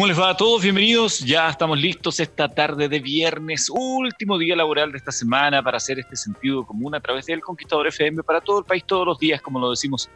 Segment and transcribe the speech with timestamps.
[0.00, 0.62] ¿Cómo les va a todos?
[0.62, 1.18] Bienvenidos.
[1.20, 5.98] Ya estamos listos esta tarde de viernes, último día laboral de esta semana para hacer
[5.98, 9.42] este sentido común a través del Conquistador FM para todo el país todos los días,
[9.42, 10.08] como lo decimos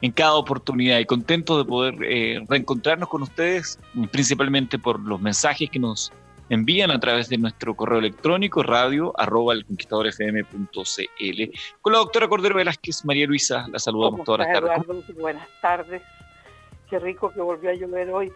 [0.00, 1.00] en cada oportunidad.
[1.00, 3.80] Y contentos de poder eh, reencontrarnos con ustedes,
[4.12, 6.12] principalmente por los mensajes que nos
[6.48, 11.42] envían a través de nuestro correo electrónico radio arroba elconquistadorfm.cl.
[11.80, 15.16] Con la doctora Cordero Velázquez, María Luisa, la saludamos todas las tardes.
[15.18, 16.00] Buenas tardes.
[16.88, 18.32] Qué rico que volvió a llover hoy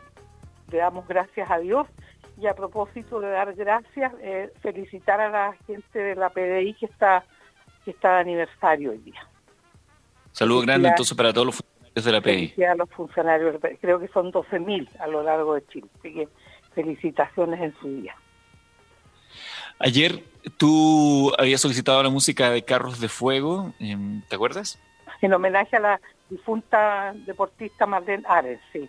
[0.70, 1.86] le damos gracias a Dios.
[2.38, 6.84] Y a propósito de dar gracias, eh, felicitar a la gente de la PDI que
[6.84, 7.24] está,
[7.84, 9.26] que está de aniversario hoy día.
[10.32, 12.64] Saludos grande entonces para todos los funcionarios de la PDI.
[12.64, 15.88] A los funcionarios, creo que son 12.000 a lo largo de Chile.
[15.98, 16.28] Así que
[16.74, 18.14] felicitaciones en su día.
[19.78, 20.22] Ayer
[20.56, 24.78] tú habías solicitado la música de Carros de Fuego, em, ¿te acuerdas?
[25.20, 26.00] En homenaje a la
[26.30, 28.88] difunta deportista Marlene Ares, sí.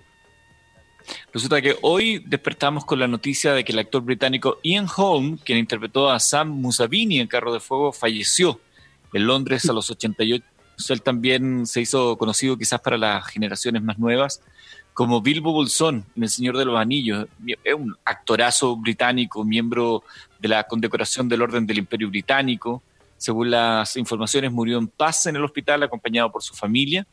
[1.34, 5.58] Resulta que hoy despertamos con la noticia de que el actor británico Ian Holm, quien
[5.58, 8.60] interpretó a Sam Musabini en Carro de Fuego, falleció
[9.14, 10.44] en Londres a los 88.
[10.90, 14.42] Él también se hizo conocido quizás para las generaciones más nuevas
[14.94, 17.28] como Bilbo Bolsón en El Señor de los Anillos.
[17.64, 20.04] Es un actorazo británico, miembro
[20.40, 22.82] de la condecoración del Orden del Imperio Británico.
[23.18, 27.06] Según las informaciones, murió en paz en el hospital acompañado por su familia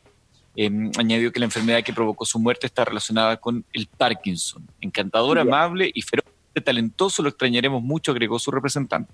[0.55, 4.65] Em, añadió que la enfermedad que provocó su muerte está relacionada con el Parkinson.
[4.79, 6.25] Encantador, amable y feroz,
[6.63, 9.13] talentoso, lo extrañaremos mucho, agregó su representante.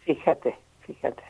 [0.00, 1.22] Fíjate, fíjate.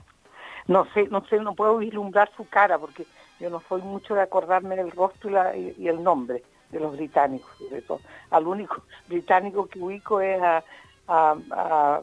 [0.67, 3.07] No sé, no sé, no puedo vislumbrar su cara porque
[3.39, 7.83] yo no soy mucho de acordarme del rostro y, el nombre de los británicos, sobre
[7.83, 8.01] todo.
[8.31, 10.65] Al único británico que ubico es a,
[11.07, 12.03] a, a,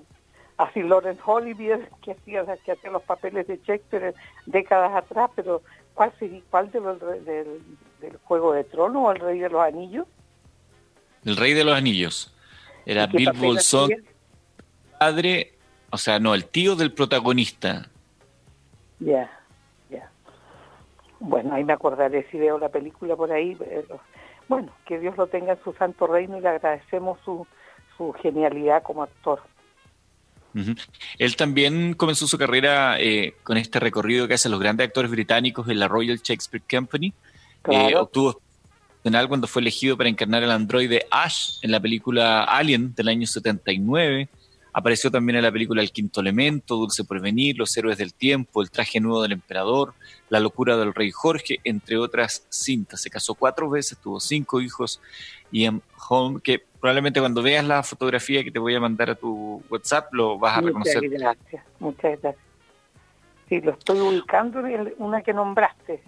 [0.58, 4.16] a Sir Lawrence Olivier, que hacía, que hacía los papeles de Shakespeare
[4.46, 5.62] décadas atrás, pero
[5.96, 7.62] ¿Cuál, sería, cuál del,
[8.26, 10.06] Juego de Tronos o el Rey de los Anillos?
[11.24, 12.36] El Rey de los Anillos.
[12.86, 13.90] Era Bill Bolsón,
[15.00, 15.54] padre,
[15.90, 17.90] o sea, no, el tío del protagonista.
[19.00, 19.32] Ya,
[19.90, 20.12] ya.
[21.20, 23.58] Bueno, ahí me acordaré si veo la película por ahí.
[24.50, 27.48] bueno, que Dios lo tenga en su santo reino y le agradecemos su,
[27.98, 29.42] su genialidad como actor.
[31.18, 35.68] Él también comenzó su carrera eh, con este recorrido que hacen los grandes actores británicos
[35.70, 37.14] en la Royal Shakespeare Company.
[37.70, 38.42] Eh, obtuvo
[39.28, 44.28] cuando fue elegido para encarnar el androide Ash en la película Alien del año 79.
[44.74, 48.72] Apareció también en la película El Quinto Elemento, Dulce Porvenir, Los Héroes del Tiempo, El
[48.72, 49.94] Traje Nuevo del Emperador,
[50.30, 53.02] La Locura del Rey Jorge, entre otras cintas.
[53.02, 55.00] Se casó cuatro veces, tuvo cinco hijos
[55.52, 59.16] y en Home, que probablemente cuando veas la fotografía que te voy a mandar a
[59.16, 61.02] tu WhatsApp lo vas a reconocer.
[61.02, 62.46] Muchas gracias, muchas gracias.
[63.50, 66.04] Sí, lo estoy ubicando en una que nombraste,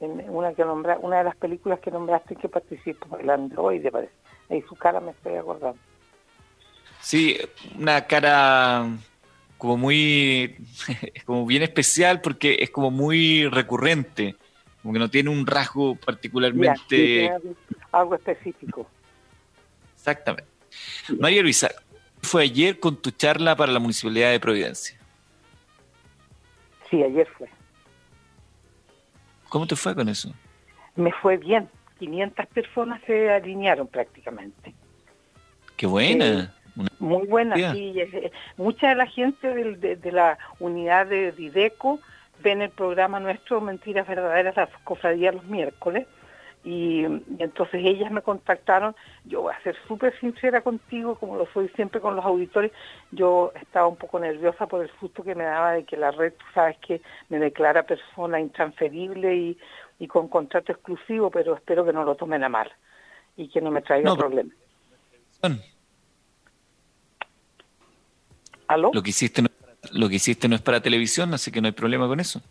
[0.00, 4.12] en una que nombra, una de las películas que nombraste que participó, el androide parece.
[4.50, 5.78] Ahí su cara me estoy acordando.
[7.00, 7.38] Sí,
[7.78, 8.88] una cara
[9.58, 10.56] como muy,
[11.24, 14.34] como bien especial porque es como muy recurrente,
[14.82, 17.30] como que no tiene un rasgo particularmente...
[17.92, 18.88] algo específico.
[20.04, 20.50] Exactamente.
[21.18, 21.70] María Luisa,
[22.20, 24.98] fue ayer con tu charla para la Municipalidad de Providencia?
[26.90, 27.48] Sí, ayer fue.
[29.48, 30.30] ¿Cómo te fue con eso?
[30.94, 31.70] Me fue bien.
[31.98, 34.74] 500 personas se alinearon prácticamente.
[35.74, 36.54] Qué buena.
[36.98, 37.94] muy buena, sí.
[37.98, 41.98] Eh, mucha de la gente de, de, la unidad de Dideco
[42.42, 46.06] ven el programa nuestro Mentiras Verdaderas, la cofradía los miércoles,
[46.64, 47.04] Y,
[47.38, 52.00] entonces ellas me contactaron, yo voy a ser súper sincera contigo, como lo soy siempre
[52.00, 52.72] con los auditores,
[53.12, 56.32] yo estaba un poco nerviosa por el susto que me daba de que la red,
[56.32, 59.58] tú sabes que me declara persona intransferible y,
[60.08, 62.70] con contrato exclusivo, pero espero que no lo tomen a mal
[63.38, 64.54] y que no me traiga problemas.
[68.68, 68.90] ¿Aló?
[68.92, 69.42] Lo que hiciste
[69.92, 72.42] lo que hiciste no es para televisión, así que no hay problema con eso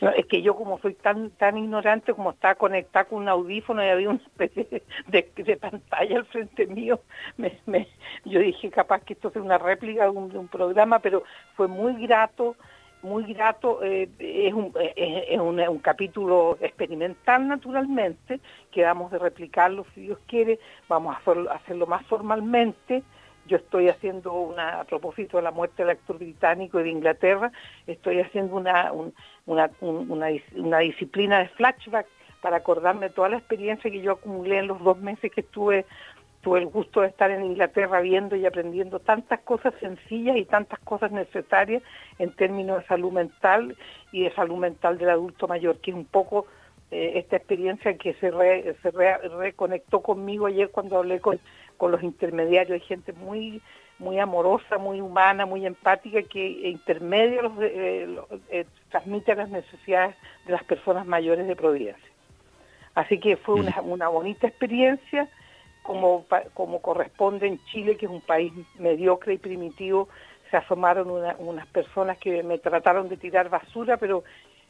[0.00, 3.88] es que yo como soy tan tan ignorante como estaba conectada con un audífono y
[3.88, 7.00] había una especie de, pantalla al frente mío,
[8.24, 11.22] yo dije capaz que esto es una réplica de un, programa, pero
[11.56, 12.56] fue muy grato,
[13.02, 20.02] muy grato, eh, es, un, es, un, capítulo experimental naturalmente, que vamos a replicarlo si
[20.02, 20.58] Dios quiere,
[20.88, 23.02] vamos a hacerlo más formalmente,
[23.46, 27.52] yo estoy haciendo una, a propósito de la muerte del actor británico de Inglaterra,
[27.86, 28.92] estoy haciendo una,
[29.46, 32.06] una, una, disciplina de flashback
[32.40, 35.86] para acordarme toda la experiencia que yo acumulé en los dos meses que estuve
[36.42, 40.78] tuve el gusto de estar en Inglaterra viendo y aprendiendo tantas cosas sencillas y tantas
[40.80, 41.82] cosas necesarias
[42.18, 43.74] en términos de salud mental
[44.12, 46.46] y de salud mental del adulto mayor, que es un poco
[46.90, 48.30] eh, esta experiencia que se,
[48.82, 48.90] se
[49.38, 51.40] reconectó conmigo ayer cuando hablé con
[51.76, 53.60] con los intermediarios, hay gente muy
[53.98, 58.18] muy amorosa, muy humana, muy empática, que intermedia los, eh,
[58.50, 60.16] eh, transmite las necesidades
[60.46, 62.10] de las personas mayores de Providencia.
[62.94, 65.28] Así que fue una, una bonita experiencia,
[65.82, 70.08] como, como corresponde en Chile, que es un país mediocre y primitivo,
[70.50, 74.24] se asomaron unas personas que me trataron de tirar basura, pero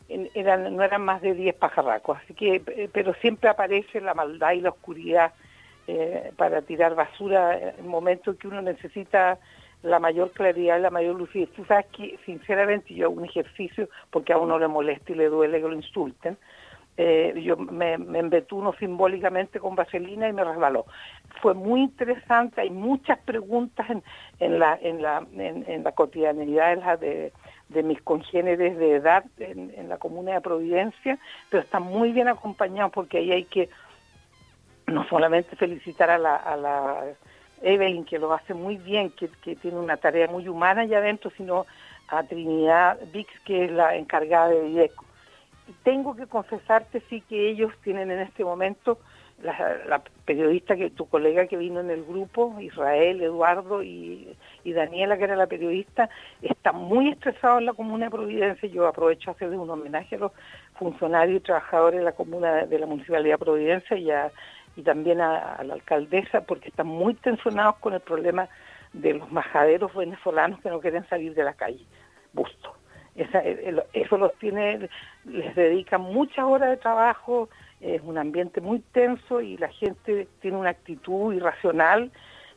[0.09, 2.19] eran, no eran más de 10 pajarracos.
[2.19, 5.33] Así que, eh, pero siempre aparece la maldad y la oscuridad
[5.87, 9.39] eh, para tirar basura en momentos que uno necesita
[9.83, 11.51] la mayor claridad y la mayor lucidez.
[11.51, 15.29] Tú sabes que, sinceramente, yo hago un ejercicio porque a uno le molesta y le
[15.29, 16.39] duele que lo insulten.
[16.97, 20.87] Eh, yo me, me embetuno simbólicamente con vaselina y me resbaló.
[21.43, 23.87] Fue muy interesante, hay muchas preguntas
[24.39, 27.33] en, la, en, cotidianidad de,
[27.83, 31.19] mis congéneres de edad en, en la comuna de Providencia,
[31.51, 33.69] pero están muy bien acompañados porque ahí hay que
[34.87, 37.05] no solamente felicitar a la,
[37.63, 41.67] Evelyn, que lo hace muy bien, que, tiene una tarea muy humana allá adentro, sino
[42.09, 45.05] a Trinidad Vix, que es la encargada de IECO.
[45.83, 48.99] Tengo que confesarte, sí, que ellos tienen en este momento,
[49.43, 55.25] la, periodista, que tu colega que vino en el grupo, Israel, Eduardo y, Daniela, que
[55.25, 56.09] era la periodista,
[56.43, 58.69] está muy estresado en la Comuna de Providencia.
[58.69, 60.33] Yo aprovecho a hacerles un homenaje a los
[60.79, 64.31] funcionarios y trabajadores de la Comuna de la Municipalidad de Providencia y a
[64.77, 68.49] y también a, la alcaldesa porque están muy tensionados con el problema
[68.93, 71.85] de los majaderos venezolanos que no quieren salir de la calle.
[72.33, 72.75] Busto.
[73.15, 74.89] eso los tiene,
[75.25, 77.49] les dedican muchas horas de trabajo,
[77.81, 82.11] es un ambiente muy tenso y la gente tiene una actitud irracional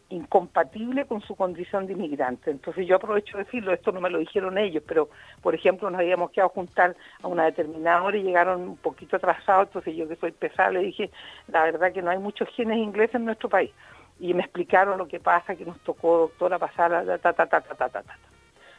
[0.09, 2.51] incompatible con su condición de inmigrante.
[2.51, 5.09] Entonces yo aprovecho de decirlo, esto no me lo dijeron ellos, pero
[5.41, 9.67] por ejemplo nos habíamos quedado juntar a una determinada hora y llegaron un poquito atrasados,
[9.67, 11.11] entonces yo que soy pesada le dije,
[11.47, 13.71] la verdad que no hay muchos genes ingleses en nuestro país.
[14.19, 17.61] Y me explicaron lo que pasa, que nos tocó, doctora, pasar a ta, ta, ta,
[17.61, 18.17] ta, ta, ta, ta.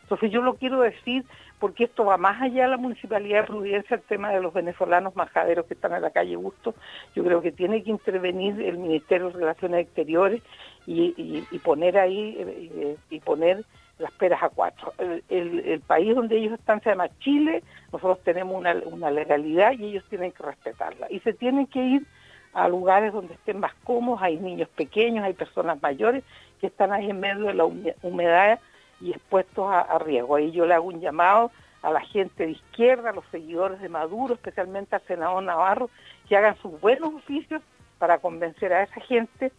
[0.08, 1.22] Entonces yo lo quiero decir
[1.58, 5.14] porque esto va más allá de la Municipalidad de Providencia, el tema de los venezolanos
[5.14, 6.74] majaderos que están en la calle Busto.
[7.14, 10.40] Yo creo que tiene que intervenir el Ministerio de Relaciones Exteriores
[10.86, 13.66] y, poner ahí eh, y, poner
[13.98, 14.94] las peras a cuatro.
[15.28, 20.32] El, país donde ellos están se llama Chile, nosotros tenemos una legalidad y ellos tienen
[20.32, 21.08] que respetarla.
[21.10, 22.06] Y se tienen que ir
[22.54, 26.24] a lugares donde estén más cómodos, hay niños pequeños, hay personas mayores
[26.62, 28.58] que están ahí en medio de la humedad
[29.00, 30.36] y expuestos a, riesgo.
[30.36, 31.50] Ahí yo le hago un llamado
[31.82, 35.90] a la gente de izquierda, a los seguidores de Maduro, especialmente al senador Navarro,
[36.28, 37.62] que hagan sus buenos oficios
[37.98, 39.52] para convencer a esa gente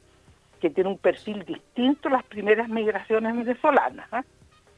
[0.59, 4.07] que tiene un perfil distinto a las primeras migraciones venezolanas.
[4.11, 4.23] ¿ah?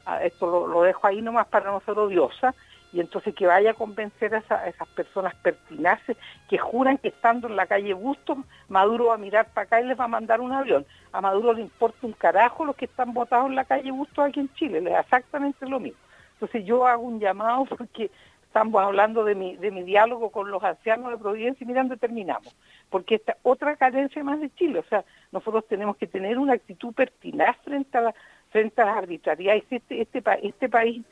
[0.06, 2.56] Ah, esto lo, dejo ahí nomás para no ser odiosa,
[2.94, 6.18] y entonces que vaya a convencer a, esas personas pertinaces
[6.50, 9.86] que juran que estando en la calle Bustos, Maduro va a mirar para acá y
[9.86, 10.86] les va a mandar un avión.
[11.12, 14.42] A Maduro le importa un carajo los que están votados en la calle Bustos aquí
[14.42, 16.00] en Chile, le da exactamente lo mismo.
[16.34, 18.12] Entonces yo hago un llamado porque
[18.44, 22.54] estamos hablando de mi, de mi diálogo con los ancianos de Providencia y mirando terminamos,
[22.90, 26.94] porque esta otra carencia más de Chile, o sea, nosotros tenemos que tener una actitud
[26.94, 28.14] pertinaz frente a
[28.52, 29.64] frente a las arbitrariedades.
[29.70, 31.04] Este, este, este país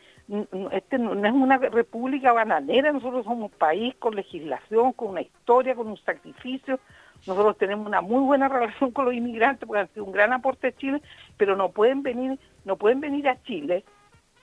[0.72, 5.76] este no es una república bananera, nosotros somos un país con legislación, con una historia,
[5.76, 6.80] con un sacrificio.
[7.26, 10.68] Nosotros tenemos una muy buena relación con los inmigrantes porque han sido un gran aporte
[10.68, 11.02] a Chile,
[11.38, 13.84] pero no pueden venir, no pueden venir a Chile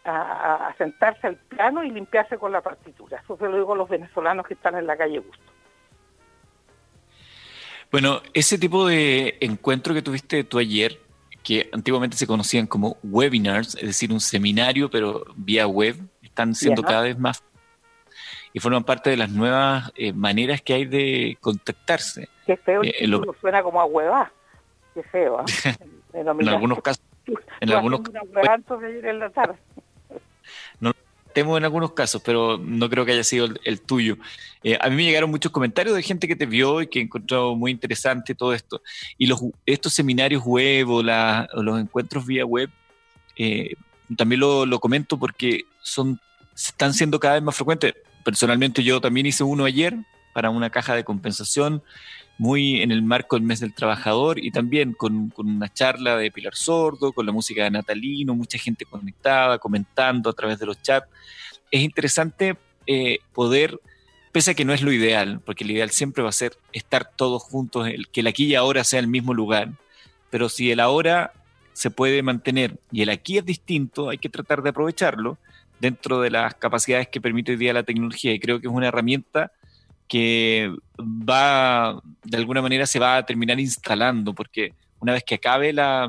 [0.05, 3.21] a, sentarse al plano y limpiarse con la partitura.
[3.23, 5.53] Eso se lo digo a los venezolanos que están en la calle Gusto.
[7.91, 10.99] Bueno, ese tipo de encuentro que tuviste tú ayer,
[11.47, 16.83] que antiguamente se conocían como webinars, es decir, un seminario, pero vía web, están siendo
[16.83, 17.41] cada vez más
[18.53, 22.29] y forman parte de las nuevas eh, maneras que hay de contactarse.
[22.47, 23.23] Qué feo, eh, lo...
[23.41, 24.33] suena como a hueva.
[24.93, 25.45] Qué feo.
[25.65, 25.77] ¿eh?
[26.15, 27.05] en algunos casos.
[27.61, 28.83] En algunos casos.
[28.83, 29.57] En la tarde.
[31.37, 34.17] Temo en algunos casos, pero no creo que haya sido el, tuyo.
[34.63, 37.55] Eh, a mí me llegaron muchos comentarios de gente que te vio y que encontró
[37.55, 38.81] muy interesante todo esto.
[39.19, 42.71] Y los, estos seminarios web o, los encuentros vía web,
[43.37, 43.75] eh,
[44.17, 46.19] también lo, lo, comento porque son,
[46.55, 47.93] están siendo cada vez más frecuentes.
[48.25, 49.95] Personalmente yo también hice uno ayer
[50.33, 51.83] para una caja de compensación
[52.39, 56.55] muy en el marco del mes del trabajador y también con, una charla de Pilar
[56.55, 61.09] Sordo, con la música de Natalino, mucha gente conectada, comentando a través de los chats.
[61.71, 63.81] Es interesante eh, poder,
[64.33, 67.11] pese a que no es lo ideal, porque el ideal siempre va a ser estar
[67.17, 69.71] todos juntos, el, que el aquí y ahora sea el mismo lugar,
[70.31, 71.33] pero si el ahora
[71.73, 75.39] se puede mantener y el aquí es distinto, hay que tratar de aprovecharlo
[75.79, 78.89] dentro de las capacidades que permite hoy día la tecnología y creo que es una
[78.89, 79.53] herramienta
[80.09, 85.73] que va, de alguna manera se va a terminar instalando, porque una vez que acabe
[85.73, 86.09] la,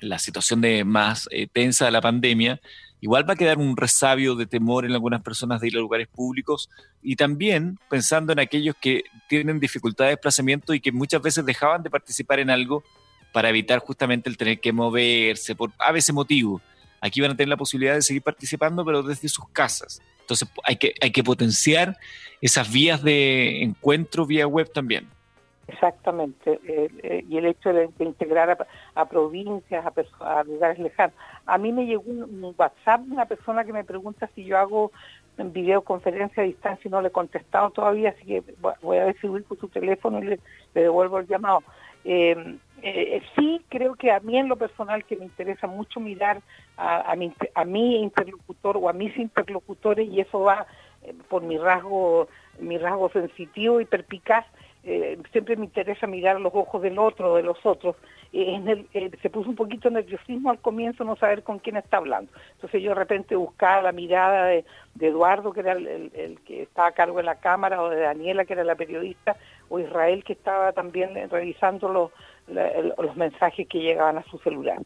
[0.00, 2.60] la situación de más eh, tensa de la pandemia,
[3.00, 6.08] igual va a quedar un resabio de temor en algunas personas de ir a lugares
[6.08, 6.68] públicos
[7.02, 11.82] y también pensando en aquellos que tienen dificultad de desplazamiento y que muchas veces dejaban
[11.82, 12.84] de participar en algo
[13.32, 16.60] para evitar justamente el tener que moverse por a veces motivo.
[17.00, 20.00] Aquí van a tener la posibilidad de seguir participando, pero desde sus casas.
[20.32, 21.96] Entonces hay que, hay que potenciar
[22.40, 25.08] esas vías de encuentro vía web también.
[25.68, 29.84] Exactamente, eh, eh, y el hecho de, integrar a, provincias,
[30.20, 31.14] a, lugares lejanos.
[31.46, 34.90] A mí me llegó un, WhatsApp una persona que me pregunta si yo hago
[35.38, 38.42] videoconferencia a distancia y no le he contestado todavía, así que
[38.82, 40.40] voy a ver si con su teléfono y le,
[40.74, 41.62] devuelvo el llamado.
[42.04, 46.42] Eh, eh, sí creo que a mí en lo personal que me interesa mucho mirar
[46.76, 50.66] a, mi, a mi interlocutor o a mis interlocutores y eso va
[51.02, 52.26] eh, por mi rasgo
[52.58, 54.46] mi rasgo sensitivo y perpicaz
[55.30, 57.94] siempre me interesa mirar los ojos del otro de los otros.
[58.32, 58.88] En
[59.22, 62.32] se puso un poquito nerviosismo al comienzo no saber con quién está hablando.
[62.54, 64.64] Entonces yo de repente buscaba la mirada de,
[65.00, 68.44] Eduardo que era el, el, que estaba a cargo de la cámara o de Daniela
[68.44, 69.36] que era la periodista
[69.72, 72.10] o Israel que estaba también revisando los
[72.46, 74.78] los mensajes que llegaban a su celular.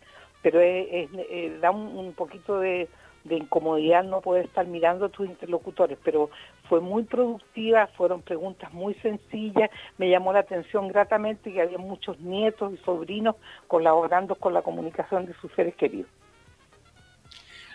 [0.43, 2.88] Pero es, eh, da un, poquito de,
[3.28, 6.31] incomodidad no poder estar mirando a tus interlocutores, pero
[6.69, 12.21] fue muy productiva, fueron preguntas muy sencillas, me llamó la atención gratamente que había muchos
[12.21, 13.35] nietos y sobrinos
[13.66, 16.11] colaborando con la comunicación de sus seres queridos.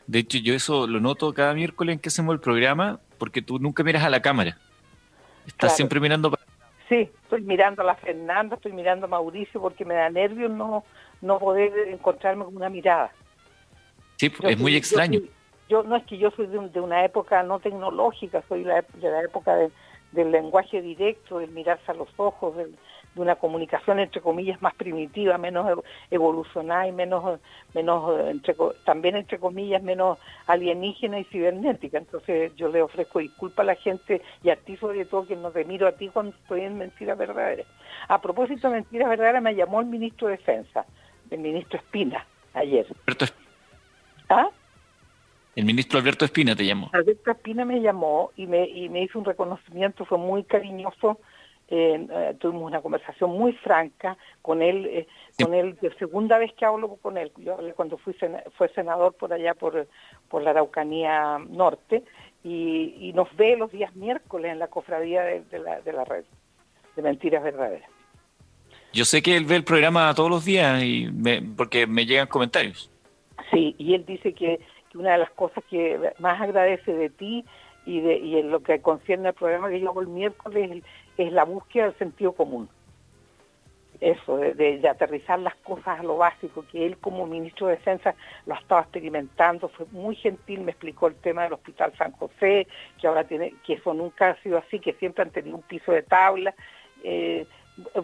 [0.08, 3.60] De hecho, yo eso lo noto cada miércoles en que hacemos el programa, porque tú
[3.60, 4.58] nunca miras a la cámara.
[5.46, 6.51] Estás siempre mirando para
[6.92, 10.84] Sí, estoy mirando a la Fernanda, estoy mirando a Mauricio porque me da nervios no,
[11.22, 13.14] no poder encontrarme con una mirada.
[14.18, 15.22] Sí, es muy extraño.
[15.70, 19.56] Yo, no es que yo soy de, una época no tecnológica, soy de la época
[20.12, 22.76] del lenguaje directo, del mirarse a los ojos, del,
[23.16, 27.40] de una comunicación entre comillas más primitiva, menos evolucionada y menos,
[27.74, 31.98] menos entre, también entre comillas menos alienígena y cibernética.
[31.98, 35.52] Entonces yo le ofrezco disculpa a la gente y a ti sobre todo que no
[35.52, 37.68] te miro a ti cuando estoy en mentiras verdaderas.
[38.08, 40.86] A propósito de mentiras verdaderas me llamó el ministro de Defensa,
[41.30, 42.86] el ministro Espina, ayer.
[43.06, 43.26] Alberto
[44.30, 44.50] ¿Ah?
[45.54, 46.90] El ministro Alberto Espina te llamó.
[46.94, 51.20] Alberto Espina me llamó y me, y me hizo un reconocimiento, fue muy cariñoso
[51.74, 55.08] eh, tuvimos una conversación muy franca con él, eh,
[55.42, 58.14] con él, de segunda vez que hablo con él, yo hablé cuando fui
[58.58, 59.88] fue senador por allá por,
[60.30, 62.04] por la Araucanía Norte,
[62.44, 66.26] y, nos ve los días miércoles en la cofradía de, la, de la red,
[66.96, 67.90] de Mentiras Verdaderas.
[68.92, 71.08] Yo sé que él ve el programa todos los días y
[71.56, 72.92] porque me llegan comentarios.
[73.50, 74.60] Sí, y él dice que,
[74.92, 77.46] que una de las cosas que más agradece de ti
[77.86, 80.84] y, de, y en lo que concierne al programa que yo hago el miércoles
[81.18, 82.70] es la búsqueda del sentido común.
[84.00, 88.16] Eso, de, aterrizar las cosas a lo básico, que él como ministro de Defensa
[88.48, 92.68] lo estaba experimentando, fue muy gentil, me explicó el tema del Hospital San José,
[93.00, 95.92] que ahora tiene, que eso nunca ha sido así, que siempre han tenido un piso
[95.92, 96.56] de tabla.
[97.04, 97.46] Eh,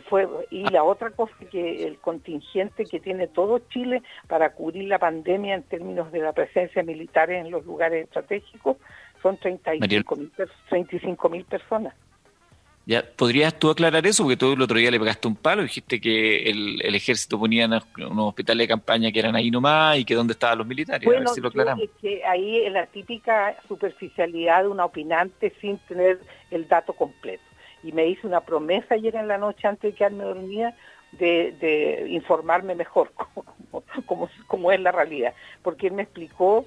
[0.10, 5.00] fue y la otra cosa que el contingente que tiene todo Chile para cubrir la
[5.00, 8.78] pandemia en términos de la presencia militar en los lugares estratégicos
[9.22, 11.94] son 35 mil personas.
[12.88, 14.24] Ya, ¿Podrías tú aclarar eso?
[14.24, 18.30] Porque tú el otro día le pegaste un palo, dijiste que el, ejército ponía unos
[18.30, 21.04] hospitales de campaña que eran ahí nomás y que dónde estaban los militares.
[21.04, 21.84] Bueno, lo aclaramos.
[22.02, 27.44] que ahí es la típica superficialidad de una opinante sin tener el dato completo.
[27.84, 30.74] y me hice una promesa ayer en la noche antes de quedarme dormida
[31.12, 33.12] de, informarme mejor
[34.06, 36.66] como, como, es la realidad, porque él me explicó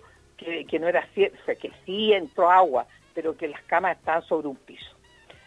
[0.69, 4.23] que, no era cierto, o sea, que sí entró agua, pero que las camas estaban
[4.23, 4.97] sobre un piso.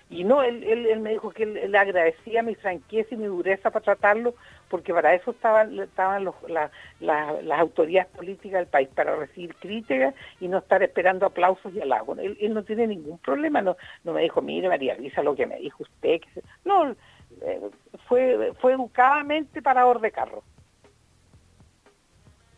[0.10, 3.72] Y no, él, él, me dijo que él, le agradecía mi franqueza y mi dureza
[3.72, 4.36] para tratarlo,
[4.70, 10.84] porque para eso estaban, las autoridades políticas del país, para recibir críticas y no estar
[10.84, 12.20] esperando aplausos y halagos.
[12.20, 15.48] Él, él no tiene ningún problema, no, no me dijo, mire María Luisa, lo que
[15.48, 16.22] me dijo usted.
[16.22, 16.96] Que no,
[17.42, 17.62] eh,
[18.08, 20.44] fue, fue educadamente parador de carro.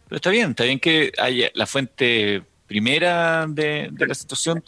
[0.07, 4.63] Pero está bien, está bien que haya la fuente primera de, la situación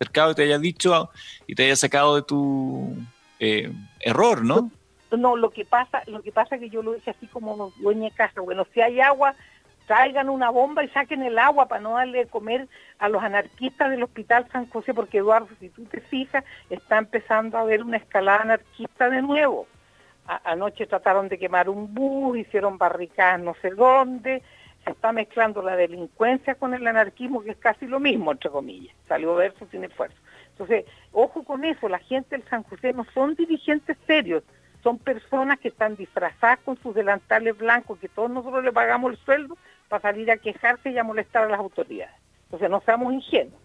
[0.00, 1.10] y te haya dicho
[1.46, 2.96] y te haya sacado de tu
[3.38, 4.70] eh, error, ¿no?
[5.10, 8.04] No, lo que pasa, lo que pasa es que yo lo dije así como dueña
[8.04, 9.34] de casa, bueno, si hay agua,
[9.86, 12.66] traigan una bomba y saquen el agua para no darle de comer
[12.98, 17.58] a los anarquistas del Hospital San José, porque Eduardo, si tú te fijas, está empezando
[17.58, 19.66] a haber una escalada anarquista de nuevo.
[20.44, 24.42] anoche trataron de quemar un bus, hicieron barricadas no sé dónde,
[24.84, 28.94] se está mezclando la delincuencia con el anarquismo, que es casi lo mismo, entre comillas.
[29.06, 30.16] Salió verso, tiene fuerza.
[30.50, 34.42] Entonces, ojo con eso, la gente del San José no son dirigentes serios,
[34.82, 39.18] son personas que están disfrazadas con sus delantales blancos, que todos nosotros le pagamos el
[39.18, 39.56] sueldo
[39.88, 42.14] para salir a quejarse y a molestar a las autoridades.
[42.44, 43.60] Entonces, no seamos ingenuos.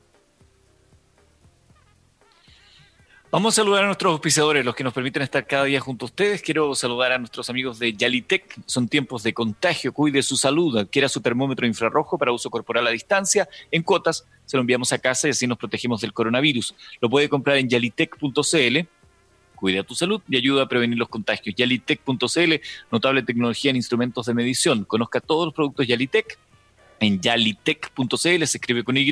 [3.29, 6.07] Vamos a saludar a nuestros auspiciadores, los que nos permiten estar cada día junto a
[6.07, 6.41] ustedes.
[6.41, 8.57] Quiero saludar a nuestros amigos de Yalitec.
[8.65, 9.91] Son tiempos de contagio.
[9.91, 10.77] Cuide su salud.
[10.77, 13.49] Adquiera su termómetro infrarrojo para uso corporal a distancia.
[13.69, 16.73] En cuotas se lo enviamos a casa y así nos protegemos del coronavirus.
[17.01, 18.77] Lo puede comprar en yalitec.cl.
[19.55, 21.53] Cuide a tu salud y ayuda a prevenir los contagios.
[21.53, 22.53] Yalitec.cl,
[22.93, 24.85] notable tecnología en instrumentos de medición.
[24.85, 26.39] Conozca todos los productos Yalitec
[26.99, 29.11] en yalitec.cl, se escribe con Y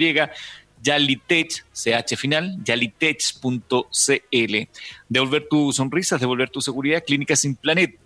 [0.85, 4.55] Yalitech, CH final, yalitech.cl.
[5.09, 8.04] Devolver tu sonrisa, devolver tu seguridad, Clínica Sin Planet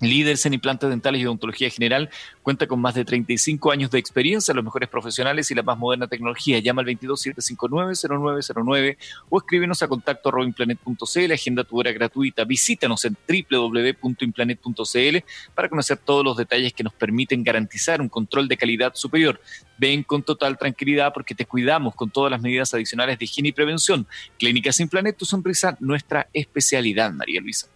[0.00, 2.08] Líderes en implantes dentales y odontología general,
[2.42, 6.06] cuenta con más de 35 años de experiencia, los mejores profesionales y la más moderna
[6.06, 6.60] tecnología.
[6.60, 8.96] Llama al 22759-0909
[9.28, 12.44] o escríbenos a contacto arrobaimplanet.cl, agenda tu hora gratuita.
[12.44, 15.16] Visítanos en www.implanet.cl
[15.54, 19.40] para conocer todos los detalles que nos permiten garantizar un control de calidad superior.
[19.78, 23.52] Ven con total tranquilidad porque te cuidamos con todas las medidas adicionales de higiene y
[23.52, 24.06] prevención.
[24.38, 27.66] Clínica Sin Planet, tu sonrisa, nuestra especialidad, María Luisa.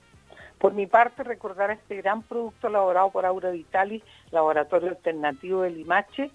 [0.63, 6.31] Por mi parte, recordar este gran producto elaborado por Aura Vitalis, Laboratorio Alternativo de Limache,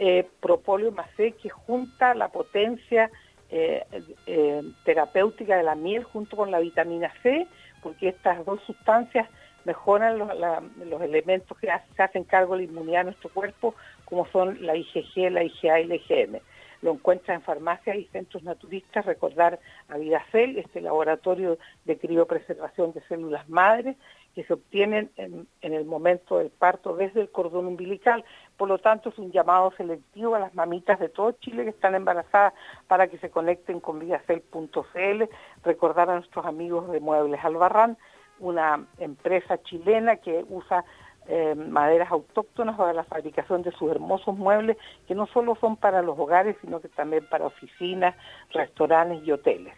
[0.00, 3.08] eh, Propóleo Macé, que junta la potencia
[3.50, 3.86] eh,
[4.26, 7.46] eh, terapéutica de la miel junto con la vitamina C,
[7.80, 9.28] porque estas dos sustancias
[9.64, 14.58] mejoran los, elementos que se hacen cargo de la inmunidad de nuestro cuerpo, como son
[14.66, 16.40] la IgG, la IgA y la IgM
[16.82, 19.06] lo encuentra en farmacias y centros naturistas.
[19.06, 23.96] Recordar a Vidacel, este laboratorio de criopreservación de células madres
[24.34, 28.24] que se obtienen en, el momento del parto desde el cordón umbilical.
[28.56, 31.96] Por lo tanto, es un llamado selectivo a las mamitas de todo Chile que están
[31.96, 32.54] embarazadas
[32.86, 35.24] para que se conecten con vidacel.cl.
[35.64, 37.98] Recordar a nuestros amigos de Muebles Albarrán,
[38.38, 40.84] una empresa chilena que usa
[41.28, 46.02] eh, maderas autóctonas para la fabricación de sus hermosos muebles, que no solo son para
[46.02, 48.14] los hogares, sino que también para oficinas,
[48.50, 49.74] restaurantes y hoteles.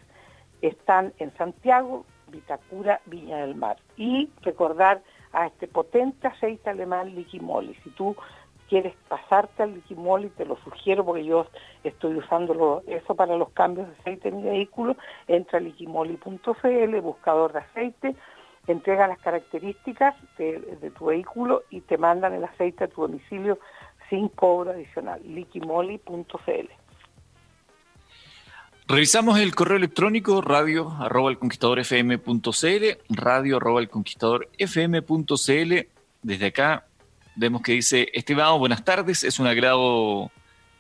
[0.63, 3.79] Están en Santiago, Vitacura, Viña del Mar.
[3.97, 7.75] Y recordar a este potente aceite alemán Liquimoli.
[7.83, 8.17] Si tú
[8.69, 11.47] quieres pasarte al Liquimoli, te lo sugiero porque yo
[11.83, 17.53] estoy usando eso para los cambios de aceite en mi vehículo, entra a liquimoli.cl, buscador
[17.53, 18.15] de aceite,
[18.67, 23.59] entrega las características de, tu vehículo y te mandan el aceite a tu domicilio
[24.09, 25.21] sin cobro adicional.
[25.25, 26.69] liquimoli.cl
[28.89, 31.81] Revisamos el correo electrónico radio arroba el conquistador
[33.09, 34.49] radio arroba el conquistador.
[36.23, 36.85] Desde acá
[37.37, 40.31] vemos que dice, estimado, buenas tardes, es un agrado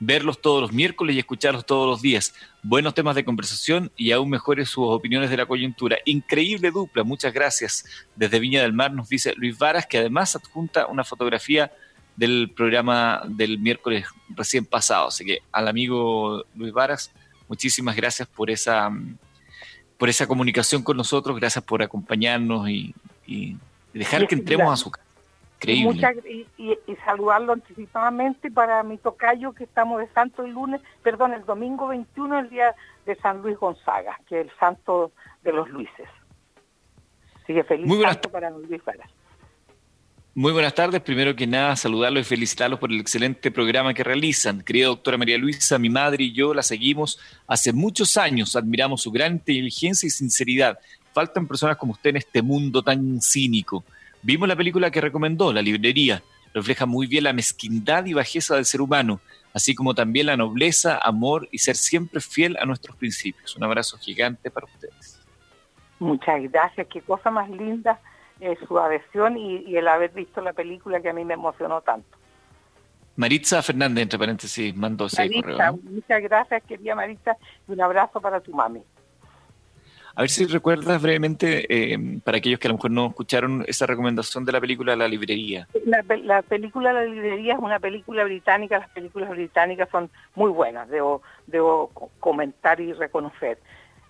[0.01, 2.35] verlos todos los miércoles y escucharlos todos los días.
[2.63, 5.97] Buenos temas de conversación y aún mejores sus opiniones de la coyuntura.
[6.05, 7.87] Increíble dupla, muchas gracias.
[8.15, 11.73] Desde Viña del Mar nos dice Luis Varas, que además adjunta una fotografía
[12.17, 15.09] del programa del miércoles recién pasado.
[15.09, 17.11] Así que al amigo Luis Varas,
[17.49, 18.91] muchísimas gracias por esa,
[19.97, 22.95] por esa comunicación con nosotros, gracias por acompañarnos y,
[23.27, 23.57] y
[23.95, 25.10] dejar que entremos a su casa.
[25.63, 31.45] Y, y, saludarlo anticipadamente para mi tocayo que estamos de santo el lunes, perdón, el
[31.45, 36.09] domingo 21, el día de San Luis Gonzaga, que es el santo de los Luises.
[37.47, 38.81] Sigue feliz Muy santo para Luis
[40.35, 41.01] Muy buenas tardes.
[41.03, 44.63] Primero que nada, saludarlos y felicitarlos por el excelente programa que realizan.
[44.63, 48.57] Querida doctora María Luisa, mi madre y yo la seguimos hace muchos años.
[48.57, 50.79] Admiramos su gran inteligencia y sinceridad
[51.13, 53.85] faltan personas como usted en este mundo tan cínico.
[54.23, 58.65] Vimos la película que recomendó, La Librería, refleja muy bien la mezquindad y bajeza del
[58.65, 59.21] ser humano,
[59.55, 63.57] así como también la nobleza, amor y ser siempre fiel a nuestros principios.
[63.57, 65.21] Un abrazo gigante para ustedes.
[65.99, 68.01] Muchas gracias, qué cosa más linda
[68.41, 72.17] eh, su adhesión y, el haber visto la película que a mí me emocionó tanto.
[73.17, 75.79] Maritza Fernández, entre paréntesis, mandó ese correo.
[75.83, 77.37] Muchas gracias, querida Maritza,
[77.69, 78.83] y un abrazo para tu mami.
[80.15, 83.87] A ver si recuerdas brevemente, eh, para aquellos que a lo mejor no escucharon esa
[83.87, 85.69] recomendación de la película La Librería.
[85.85, 91.23] La, película La Librería es una película británica, las películas británicas son muy buenas, debo,
[91.47, 93.59] debo comentar y reconocer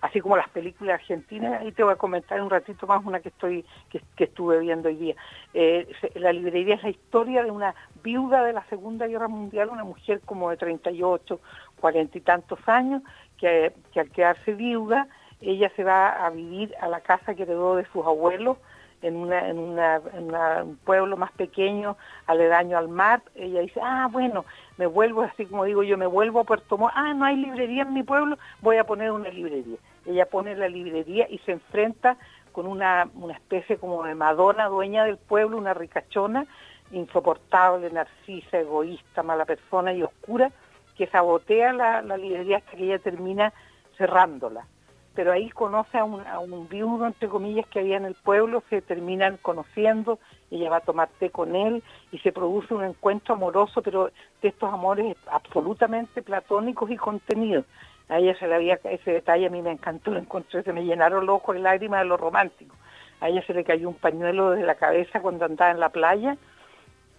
[0.01, 3.29] así como las películas argentinas, y te voy a comentar un ratito más una que
[3.29, 5.15] estoy que, estuve viendo hoy día.
[5.53, 9.83] Eh, la librería es la historia de una viuda de la Segunda Guerra Mundial, una
[9.83, 11.39] mujer como de 38,
[11.79, 13.03] 40 y tantos años,
[13.37, 15.07] que, que al quedarse viuda,
[15.41, 18.57] ella se va a vivir a la casa que heredó de sus abuelos,
[19.01, 24.45] en, un pueblo más pequeño, aledaño al mar, ella dice, ah, bueno,
[24.77, 27.83] me vuelvo, así como digo yo, me vuelvo a Puerto Montt, ah, no hay librería
[27.83, 29.77] en mi pueblo, voy a poner una librería.
[30.05, 32.17] Ella pone la librería y se enfrenta
[32.51, 36.45] con una, especie como de Madonna, dueña del pueblo, una ricachona,
[36.91, 40.51] insoportable, narcisa, egoísta, mala persona y oscura,
[40.97, 43.53] que sabotea la librería hasta que ella termina
[43.97, 44.65] cerrándola
[45.13, 49.37] pero ahí conoce a un, viudo, entre comillas, que había en el pueblo, se terminan
[49.41, 50.19] conociendo,
[50.49, 54.09] ella va a tomar té con él y se produce un encuentro amoroso, pero
[54.41, 57.65] de estos amores absolutamente platónicos y contenidos.
[58.07, 60.83] A ella se le había, ese detalle a mí me encantó, lo encontré, se me
[60.83, 62.75] llenaron los ojos de lágrimas de lo romántico.
[63.19, 66.37] A ella se le cayó un pañuelo desde la cabeza cuando andaba en la playa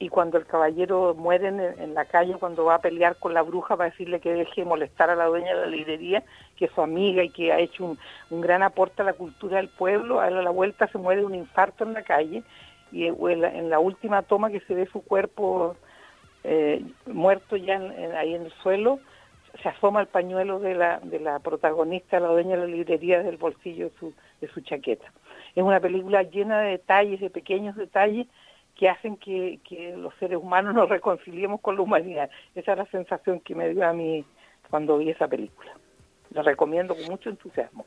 [0.03, 3.77] y cuando el caballero muere en, la calle, cuando va a pelear con la bruja
[3.77, 6.25] para decirle que deje de molestar a la dueña de la librería,
[6.57, 7.97] que es su amiga y que ha hecho
[8.31, 11.37] un, gran aporte a la cultura del pueblo, a la vuelta se muere de un
[11.37, 12.43] infarto en la calle
[12.91, 15.77] y en la, última toma que se ve su cuerpo
[16.43, 17.77] eh, muerto ya
[18.19, 18.99] ahí en el suelo,
[19.63, 23.31] se asoma el pañuelo de la, de la protagonista, la dueña de la librería, desde
[23.31, 23.93] el bolsillo
[24.41, 25.13] de su chaqueta.
[25.55, 28.27] Es una película llena de detalles, de pequeños detalles,
[28.83, 29.61] que hacen que,
[29.97, 32.29] los seres humanos nos reconciliemos con la humanidad.
[32.57, 34.25] Esa es la sensación que me dio a mí
[34.71, 35.71] cuando vi esa película.
[36.31, 37.87] La recomiendo con mucho entusiasmo.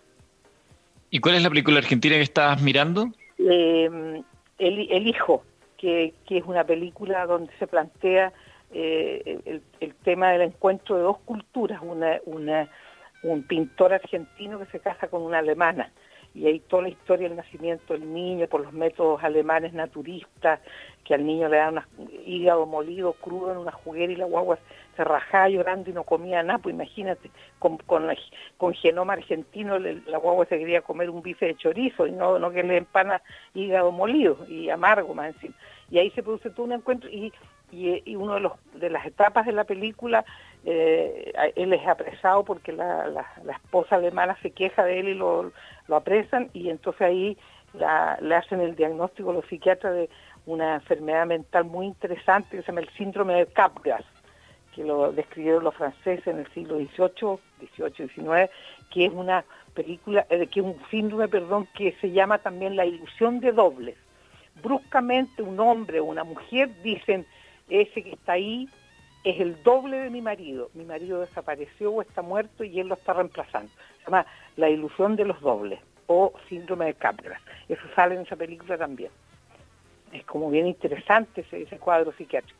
[1.10, 3.10] ¿Y cuál es la película argentina que estás mirando?
[3.38, 4.24] Eh,
[4.58, 5.44] el, Hijo,
[5.78, 8.32] que, es una película donde se plantea
[8.72, 12.70] eh, el, el, tema del encuentro de dos culturas, una, una,
[13.24, 15.92] un pintor argentino que se casa con una alemana
[16.36, 20.60] y hay toda la historia del nacimiento del niño por los métodos alemanes naturistas,
[21.06, 24.60] que al niño le dan un hígado molido crudo en una juguera y la guagua
[24.98, 30.46] se rajaba llorando y no comía nada, pues imagínate, con, con, genoma argentino la guagua
[30.46, 33.22] se quería comer un bife de chorizo y no, no que le empana
[33.54, 35.56] hígado molido y amargo más encima.
[35.90, 37.32] Y ahí se produce todo un encuentro y
[37.72, 40.26] y, y uno de, los, de las etapas de la película,
[40.68, 45.52] eh, él es apresado porque la, la, esposa alemana se queja de él y lo,
[45.90, 47.38] apresan y entonces ahí
[47.74, 50.10] le hacen el diagnóstico los psiquiatras de
[50.48, 54.04] una enfermedad mental muy interesante que se llama el síndrome de Capgras,
[54.74, 57.38] que lo describieron los franceses en el siglo XVIII,
[57.76, 58.52] XVIII, XIX,
[58.92, 62.86] que es una película, eh, que es un síndrome, perdón, que se llama también la
[62.86, 63.98] ilusión de dobles.
[64.64, 67.28] Bruscamente un hombre o una mujer dicen,
[67.70, 68.68] ese que está ahí
[69.26, 70.70] es el doble de mi marido.
[70.76, 73.72] Mi marido desapareció o está muerto y él lo está reemplazando.
[73.98, 77.42] Se llama La ilusión de los dobles o síndrome de Capgras.
[77.68, 79.10] Eso sale en esa película también.
[80.14, 82.60] Es como bien interesante ese, ese cuadro psiquiátrico.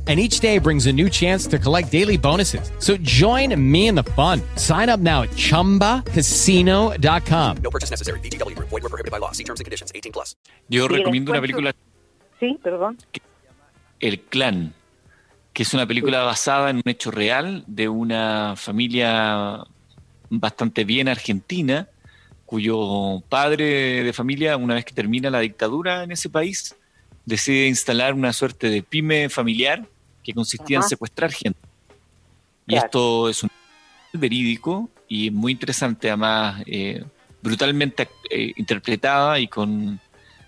[0.11, 2.69] and each day brings a new chance to collect daily bonuses.
[2.79, 4.41] So join me in the fun.
[4.57, 7.57] Sign up now at ChumbaCasino.com.
[7.63, 8.19] No purchase necessary.
[8.19, 8.59] BGW.
[8.59, 9.31] Void were prohibited by law.
[9.31, 9.93] See terms and conditions.
[9.95, 10.35] 18 plus.
[10.67, 11.73] Yo recomiendo una película...
[12.41, 12.97] Sí, perdón.
[14.01, 14.73] El Clan,
[15.53, 19.63] que es una película basada en un hecho real de una familia
[20.29, 21.87] bastante bien argentina,
[22.45, 26.75] cuyo padre de familia, una vez que termina la dictadura en ese país,
[27.25, 29.87] decide instalar una suerte de pyme familiar
[30.23, 31.59] que consistía en secuestrar gente.
[32.67, 33.49] Y esto es un
[34.13, 37.03] verídico y muy interesante, además eh,
[37.41, 39.99] brutalmente eh, interpretada y con,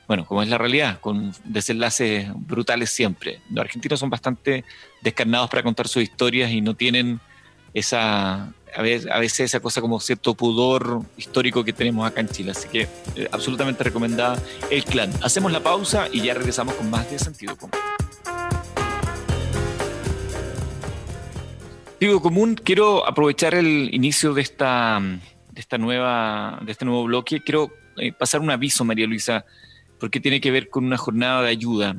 [0.08, 3.42] bueno, como es la realidad, con desenlaces brutales siempre.
[3.50, 4.64] Los argentinos son bastante
[5.02, 7.20] descarnados para contar sus historias y no tienen
[7.74, 12.52] esa, a veces, esa cosa como cierto pudor histórico que tenemos acá en Chile.
[12.52, 15.12] Así que eh, absolutamente recomendada El Clan.
[15.22, 17.93] Hacemos la pausa y ya regresamos con más de Sentido Común.
[22.04, 27.40] Sentido Común, quiero aprovechar el inicio de esta, de esta nueva, de este nuevo bloque.
[27.40, 29.46] Quiero eh, pasar un aviso, María Luisa
[30.02, 31.96] porque tiene que ver con una jornada de ayuda.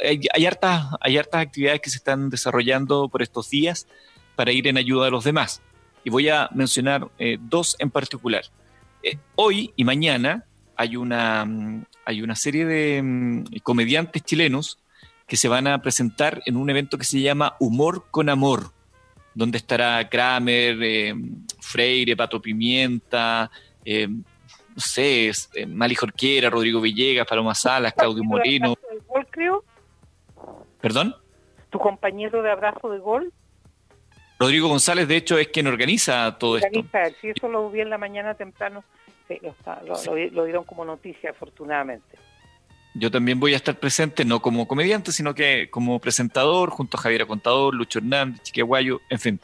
[0.00, 3.88] Hay, hartas, hay hartas actividades que se están desarrollando por estos días
[4.36, 5.60] para ir en ayuda de los demás.
[6.04, 8.44] Y voy a mencionar eh, dos en particular.
[9.02, 10.44] Eh, hoy y mañana
[10.76, 11.44] hay una,
[12.04, 14.78] hay una serie de mm, comediantes chilenos
[15.26, 18.77] que se van a presentar en un evento que se llama Humor con Amor,
[19.34, 21.14] donde estará Kramer, eh,
[21.60, 23.50] Freire, Pato Pimienta,
[24.78, 28.76] no sé, eh, Mali Jorquera, Rodrigo Villegas, Paloma Salas, Claudio Moreno.
[28.90, 29.64] De gol, creo?
[30.80, 31.16] ¿Perdón?
[31.70, 33.32] ¿Tu compañero de abrazo de gol?
[34.38, 37.18] Rodrigo González, de hecho, es quien organiza todo organiza, esto.
[37.20, 38.84] Sí, eso lo vi en la mañana temprano.
[39.26, 39.40] Sí,
[40.30, 42.16] lo dieron como noticia, afortunadamente.
[42.98, 47.00] Yo también voy a estar presente, no como comediante, sino que como presentador, junto a
[47.00, 49.40] Javier Contador, Lucho Hernández, Chiqueguayo, en fin.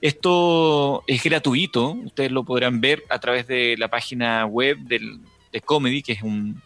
[0.00, 6.02] Esto es gratuito, ustedes lo podrán ver a través de la página web de Comedy,
[6.02, 6.60] que es un,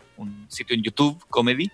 [0.49, 1.71] sitio en YouTube, Comedy,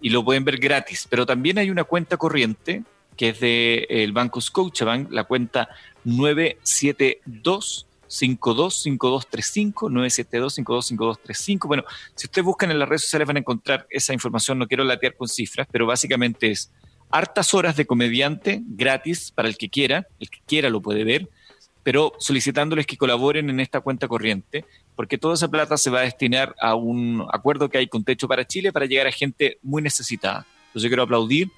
[0.00, 1.06] y lo pueden ver gratis.
[1.08, 2.82] Pero también hay una cuenta corriente,
[3.16, 5.68] que es del el banco Scotiabank, la cuenta
[6.04, 11.84] 972 525235 972 Bueno,
[12.16, 14.58] si ustedes buscan en las redes sociales van a encontrar esa información.
[14.58, 16.72] No quiero latear con cifras, pero básicamente es
[17.10, 20.08] hartas horas de comediante gratis para el que quiera.
[20.18, 21.28] El que quiera lo puede ver,
[21.84, 24.64] pero solicitándoles que colaboren en esta cuenta corriente,
[24.96, 28.26] porque toda esa plata se va a destinar a un acuerdo que hay con Techo
[28.26, 30.46] para Chile para llegar a gente muy necesitada.
[30.66, 31.50] Entonces yo quiero aplaudir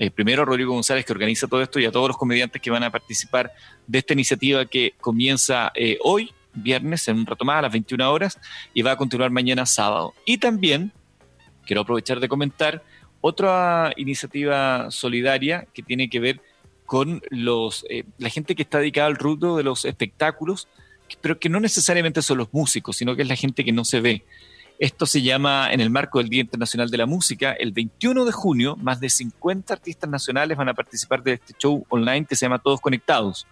[0.00, 2.70] eh, primero a Rodrigo González que organiza todo esto y a todos los comediantes que
[2.70, 3.52] van a participar
[3.86, 8.10] de esta iniciativa que comienza eh, hoy, viernes, en un rato más, a las 21
[8.10, 8.38] horas,
[8.72, 10.14] y va a continuar mañana sábado.
[10.24, 10.90] Y también
[11.66, 12.82] quiero aprovechar de comentar
[13.20, 16.40] otra iniciativa solidaria que tiene que ver
[16.86, 20.66] con los, eh, la gente que está dedicada al rubro de los espectáculos,
[21.20, 24.00] pero que no necesariamente son los músicos, sino que es la gente que no se
[24.00, 24.24] ve.
[24.80, 28.32] Esto se llama, en el marco del Día Internacional de la Música, el 21 de
[28.32, 32.46] junio, más de 50 artistas nacionales van a participar de este show online que se
[32.46, 33.46] llama Todos Conectados.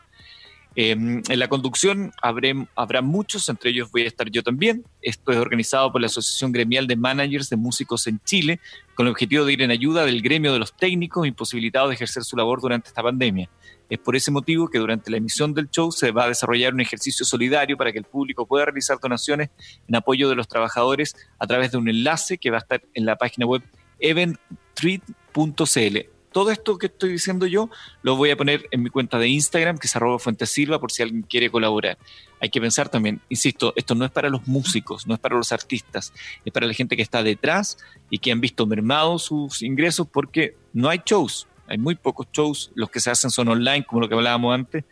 [0.74, 4.86] Em, en la conducción habrá muchos, entre ellos voy a estar yo también.
[5.02, 8.58] Esto es organizado por la Asociación Gremial de Managers de Músicos en Chile,
[8.98, 12.24] con el objetivo de ir en ayuda del gremio de los técnicos imposibilitados de ejercer
[12.24, 13.48] su labor durante esta pandemia.
[13.88, 16.80] Es por ese motivo que durante la emisión del show se va a desarrollar un
[16.80, 19.50] ejercicio solidario para que el público pueda realizar donaciones
[19.87, 23.06] en apoyo de los trabajadores a través de un enlace que va a estar en
[23.06, 23.62] la página web
[24.00, 26.17] eventtreat.cl.
[26.32, 27.70] Todo esto que estoy diciendo yo
[28.02, 31.02] lo voy a poner en mi cuenta de Instagram, que es arroba fuentesilva, por si
[31.02, 31.98] alguien quiere colaborar.
[32.40, 35.52] Hay que pensar también, insisto, esto no es para los músicos, no es para los
[35.52, 36.12] artistas,
[36.44, 37.78] es para la gente que está detrás
[38.10, 42.70] y que han visto mermados sus ingresos porque no hay shows, hay muy pocos shows,
[42.74, 44.84] los que se hacen son online, como lo que hablábamos antes,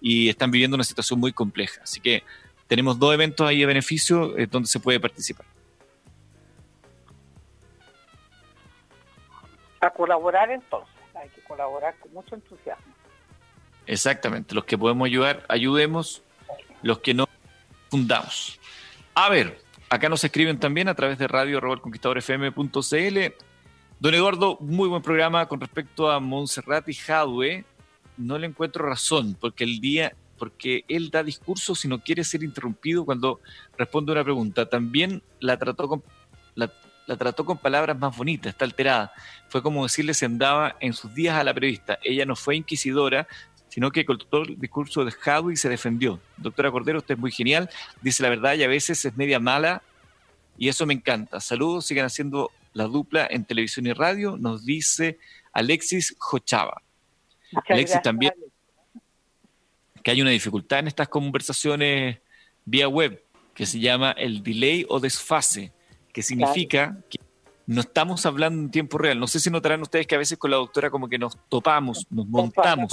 [0.00, 1.80] y están viviendo una situación muy compleja.
[1.82, 2.22] Así que
[2.66, 5.46] tenemos dos eventos ahí de beneficio eh, donde se puede participar.
[9.84, 12.92] A colaborar entonces, hay que colaborar con mucho entusiasmo.
[13.86, 16.22] Exactamente, los que podemos ayudar, ayudemos,
[16.82, 17.26] los que no,
[17.90, 18.58] fundamos.
[19.14, 19.58] A ver,
[19.90, 23.18] acá nos escriben también a través de radio FM.cl
[24.00, 27.64] Don Eduardo, muy buen programa con respecto a Montserrat y Jadwe.
[28.16, 32.42] No le encuentro razón, porque el día, porque él da discursos y no quiere ser
[32.42, 33.40] interrumpido cuando
[33.78, 34.66] responde una pregunta.
[34.66, 36.02] También la trató con
[36.54, 36.70] la,
[37.06, 39.12] trató con palabras más bonitas, está alterada.
[39.48, 41.98] Fue como decirle se andaba en sus días a la periodista.
[42.02, 43.26] Ella no fue inquisidora,
[43.68, 46.20] sino que todo el discurso de Jadwe y se defendió.
[46.36, 47.68] Doctora Cordero, usted es muy genial,
[48.00, 49.82] dice la verdad y a veces es media mala
[50.56, 51.40] y eso me encanta.
[51.40, 55.18] Saludos, sigan haciendo la dupla en televisión y radio, nos dice
[55.52, 56.82] Alexis Jochava.
[57.68, 58.34] Alexis también,
[60.02, 62.18] que hay una dificultad en estas conversaciones
[62.64, 65.72] vía web, que se llama el delay o desfase,
[66.14, 67.18] que significa que
[67.66, 69.20] no estamos hablando en tiempo real.
[69.20, 72.06] No sé si notarán ustedes que a veces con la doctora como que nos topamos,
[72.08, 72.90] nos montamos.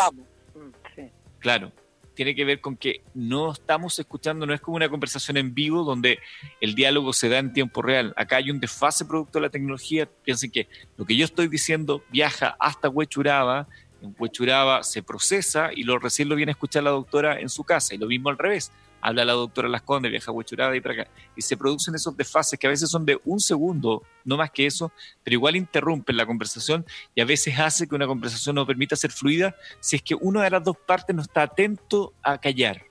[0.53, 1.01] Mm,
[1.39, 1.71] claro
[2.13, 5.83] tiene que ver con que no estamos escuchando, no es como una conversación en vivo
[5.83, 6.19] donde
[6.59, 8.13] el diálogo se da en tiempo real.
[8.15, 10.07] Acá hay un desfase producto de la tecnología.
[10.23, 13.67] Piensen que lo que yo estoy diciendo viaja hasta Huechuraba,
[14.01, 17.63] en Huechuraba se procesa y lo recién lo viene a escuchar la doctora en su
[17.63, 17.95] casa.
[17.95, 18.71] Y lo mismo al revés.
[19.01, 21.11] Habla la doctora Las Condes, viaja a Huechuraba y para acá.
[21.35, 24.65] Y se producen esos desfases que a veces son de un segundo, no más que
[24.65, 24.91] eso,
[25.23, 26.85] pero igual interrumpen la conversación
[27.15, 30.43] y a veces hace que una conversación no permita ser fluida si es que una
[30.43, 32.83] de las dos partes no está atento a callar.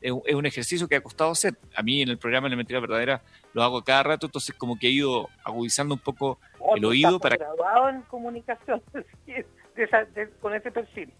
[0.00, 1.58] Es un ejercicio que ha costado hacer.
[1.76, 4.86] A mí en el programa la mentira verdadera lo hago cada rato, entonces como que
[4.86, 7.36] he ido agudizando un poco oh, el oído para...
[7.36, 8.82] graduado en comunicación
[10.40, 11.12] con ese perfil.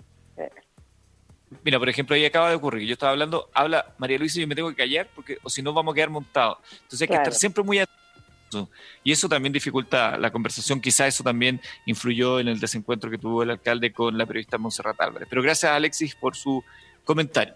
[1.63, 2.87] Mira, por ejemplo, ahí acaba de ocurrir.
[2.87, 5.63] Yo estaba hablando, habla María Luisa y yo me tengo que callar porque o si
[5.63, 6.59] no vamos a quedar montados.
[6.73, 8.69] Entonces hay que estar siempre muy atento.
[9.05, 10.81] Y eso también dificulta la conversación.
[10.81, 15.01] Quizá eso también influyó en el desencuentro que tuvo el alcalde con la periodista Monserrat
[15.01, 15.29] Álvarez.
[15.29, 16.65] Pero gracias a Alexis por su
[17.05, 17.55] comentario.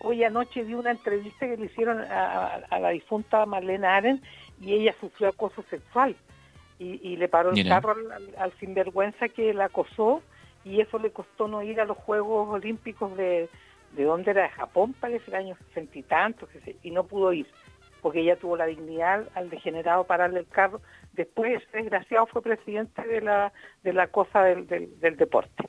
[0.00, 4.22] Hoy anoche vi una entrevista que le hicieron a, la difunta Marlene Aren
[4.60, 6.16] y ella sufrió acoso sexual.
[6.78, 10.20] Y, le paró el carro al, al sinvergüenza que la acosó
[10.64, 13.48] y eso le costó no ir a los Juegos Olímpicos de,
[13.96, 16.48] de donde era, de Japón, parece, el año sesenta y tantos,
[16.82, 17.46] y no pudo ir,
[18.00, 20.80] porque ella tuvo la dignidad al degenerado pararle el carro.
[21.12, 25.68] Después, desgraciado, fue presidente de la, de la cosa del, del, deporte.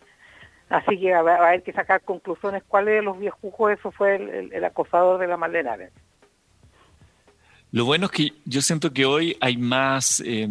[0.70, 2.64] Así que va a haber que sacar conclusiones.
[2.68, 5.78] ¿Cuáles de los viejujos eso fue el, acosador de la Marlena
[7.72, 10.48] Lo bueno es que yo siento que hoy hay más eh,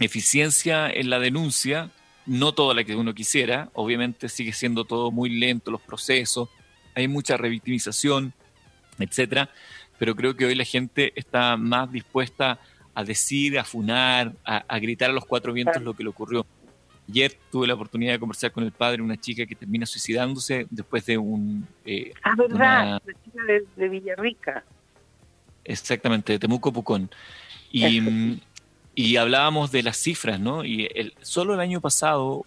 [0.00, 1.90] eficiencia en la denuncia
[2.28, 6.48] no toda la que uno quisiera, obviamente sigue siendo todo muy lento los procesos,
[6.94, 8.34] hay mucha revictimización,
[8.98, 9.50] etcétera,
[9.98, 12.60] pero creo que hoy la gente está más dispuesta
[12.94, 16.44] a decir, a funar, a, gritar a los cuatro vientos lo que le ocurrió.
[17.08, 20.66] Ayer tuve la oportunidad de conversar con el padre de una chica que termina suicidándose
[20.68, 21.66] después de un...
[21.86, 23.42] Eh, ah, verdad, la chica
[23.76, 24.64] de, Villarrica.
[25.64, 27.08] Exactamente, de Temuco Pucón.
[27.70, 28.40] Y,
[28.98, 30.64] y hablábamos de las cifras, ¿no?
[30.64, 32.44] Y el, solo el año pasado,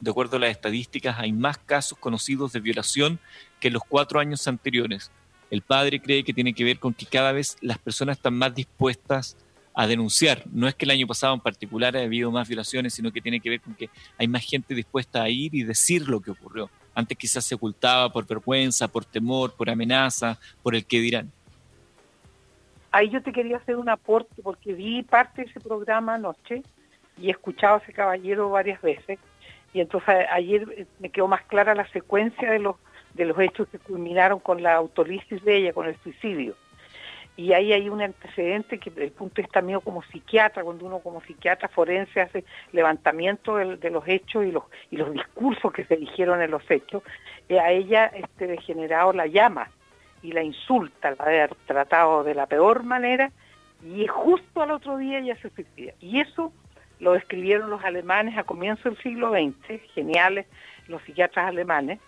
[0.00, 3.18] de acuerdo a las estadísticas, hay más casos conocidos de violación
[3.60, 5.10] que los cuatro años anteriores.
[5.50, 8.54] El padre cree que tiene que ver con que cada vez las personas están más
[8.54, 9.36] dispuestas
[9.74, 10.42] a denunciar.
[10.50, 13.38] No es que el año pasado en particular haya habido más violaciones, sino que tiene
[13.38, 16.70] que ver con que hay más gente dispuesta a ir y decir lo que ocurrió.
[16.94, 21.30] Antes quizás se ocultaba por vergüenza, por temor, por amenaza, por el que dirán
[22.92, 26.62] ahí yo te quería hacer un aporte porque vi parte de ese programa anoche
[27.18, 29.18] y he escuchado a ese caballero varias veces
[29.72, 32.76] y entonces ayer eh, me quedó más clara la secuencia de los
[33.14, 36.54] de los hechos que culminaron con la autolisis de ella, con el suicidio.
[37.36, 41.22] Y ahí hay un antecedente que el punto vista mío como psiquiatra, cuando uno como
[41.22, 46.42] psiquiatra forense hace levantamiento de, los hechos y los, y los discursos que se dijeron
[46.42, 47.02] en los hechos,
[47.48, 49.70] eh, a ella este degenerado la llama
[50.22, 53.30] y la insulta, la haber tratado de la peor manera,
[53.82, 55.92] y justo al otro día ya se suicida.
[56.00, 56.52] Y eso
[56.98, 60.46] lo describieron los alemanes a comienzos del siglo XX, geniales
[60.86, 61.98] los psiquiatras alemanes,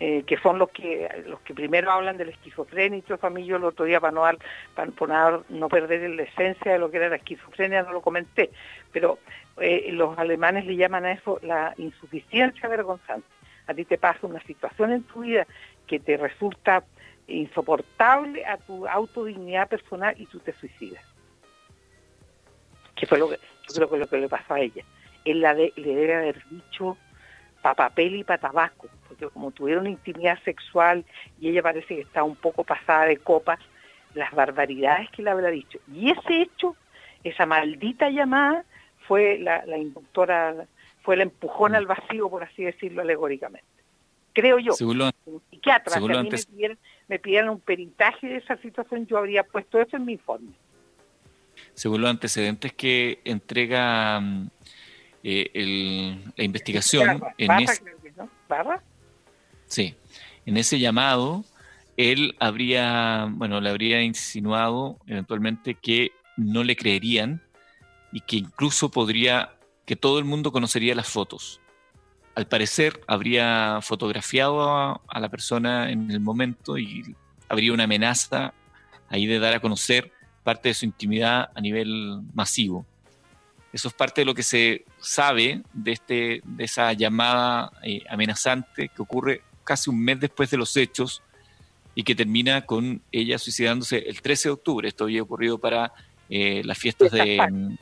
[0.00, 3.56] eh, que son los que los que primero hablan de la esquizofrenia y todo eso
[3.56, 7.82] el otro día para no no perder la esencia de lo que era la esquizofrenia
[7.82, 8.50] no lo comenté
[8.92, 9.18] pero
[9.60, 13.26] eh, los alemanes le llaman a eso la insuficiencia vergonzante
[13.66, 15.48] a ti te pasa una situación en tu vida
[15.88, 16.84] que te resulta
[17.28, 21.04] insoportable a tu autodignidad personal y tú te suicidas.
[22.94, 23.38] Que fue lo que,
[23.72, 24.84] creo que lo que le pasó a ella.
[25.24, 26.96] Él la le debe haber dicho
[27.62, 31.04] para papel y para tabaco, porque como tuvieron intimidad sexual
[31.40, 33.58] y ella parece que está un poco pasada de copas,
[34.14, 35.78] las barbaridades que le habrá dicho.
[35.92, 36.76] Y ese hecho,
[37.24, 38.64] esa maldita llamada,
[39.06, 40.66] fue la, la inductora,
[41.02, 43.66] fue el empujón al vacío, por así decirlo alegóricamente.
[44.32, 44.72] Creo yo.
[44.72, 45.10] Según
[45.50, 46.78] psiquiatra, si a mí me
[47.18, 50.50] pidieran un peritaje de esa situación, yo habría puesto eso en mi informe.
[51.74, 54.50] Según los antecedentes que entrega mm,
[55.22, 57.82] eh, la investigación, en ese,
[59.66, 59.94] Sí,
[60.44, 61.44] en ese llamado,
[61.96, 67.42] él habría, bueno, le habría insinuado eventualmente que no le creerían
[68.12, 69.52] y que incluso podría,
[69.86, 71.60] que todo el mundo conocería las fotos
[72.38, 74.62] al parecer habría fotografiado
[75.08, 77.16] a, la persona en el momento y
[77.48, 78.54] habría una amenaza
[79.08, 80.12] ahí de dar a conocer
[80.44, 82.86] parte de su intimidad a nivel masivo.
[83.72, 88.88] Eso es parte de lo que se sabe de, este, de esa llamada eh, amenazante
[88.88, 91.24] que ocurre casi un mes después de los hechos
[91.96, 94.86] y que termina con ella suicidándose el 13 de octubre.
[94.86, 95.92] Esto había ocurrido para
[96.30, 97.76] eh, las fiestas de...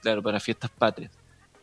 [0.00, 1.17] Claro, para fiestas patrias.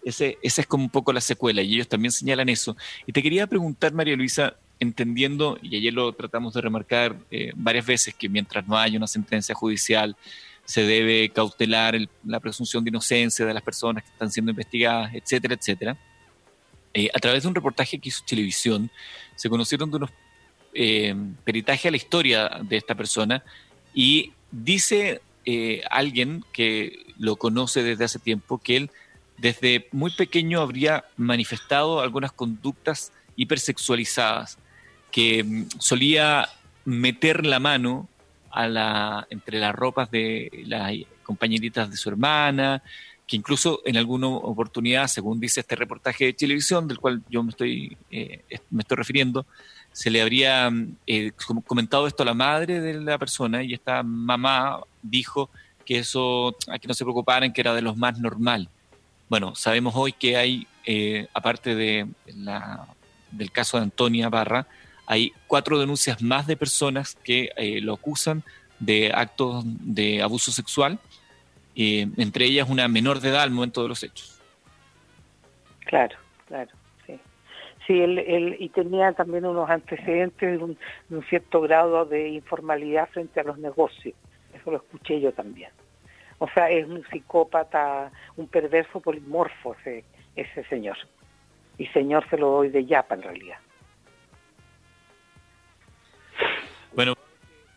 [0.05, 2.77] Ese, esa es como un poco la secuela y ellos también señalan eso.
[3.05, 7.85] Y te quería preguntar, María Luisa, entendiendo, y ayer lo tratamos de remarcar eh, varias
[7.85, 10.15] veces, que mientras no haya una sentencia judicial,
[10.63, 15.55] se debe cautelar la presunción de inocencia de las personas que están siendo investigadas, etcétera,
[15.55, 15.97] etcétera.
[16.93, 18.89] Eh, a través de un reportaje que hizo Televisión,
[19.35, 20.11] se conocieron de unos
[20.73, 23.43] eh, peritaje a la historia de esta persona
[23.93, 28.91] y dice eh, alguien que lo conoce desde hace tiempo que él
[29.37, 34.57] desde muy pequeño habría manifestado algunas conductas hipersexualizadas,
[35.11, 36.49] que mm, solía
[36.85, 38.07] meter la mano
[38.51, 42.81] a la, entre las ropas de las compañeritas de su hermana,
[43.27, 47.49] que incluso en alguna oportunidad, según dice este reportaje de televisión, del cual yo me
[47.49, 49.45] estoy, eh, me estoy refiriendo,
[49.91, 50.71] se le habría
[51.07, 51.31] eh,
[51.65, 55.49] comentado esto a la madre de la persona y esta mamá dijo
[55.85, 58.69] que eso, a que no se preocuparan, que era de los más normal.
[59.29, 62.87] Bueno, sabemos hoy que hay, eh, aparte de la,
[63.31, 64.67] del caso de Antonia Barra,
[65.07, 67.51] hay cuatro denuncias más de personas que
[67.81, 68.43] lo acusan
[68.79, 70.99] de actos de abuso sexual
[71.75, 74.39] eh, entre ellas una menor de edad al momento de los hechos.
[75.85, 76.15] Claro,
[76.47, 76.71] claro,
[77.05, 77.19] sí.
[77.85, 80.77] Sí, él, y tenía también unos antecedentes de un,
[81.29, 84.15] cierto grado de informalidad frente a los negocios.
[84.53, 85.69] Eso lo escuché yo también.
[86.39, 90.03] O sea, es un psicópata, un perverso polimorfo ese,
[90.35, 90.97] ese señor.
[91.77, 93.57] Y señor se lo doy de yapa en realidad.
[96.93, 97.13] Bueno,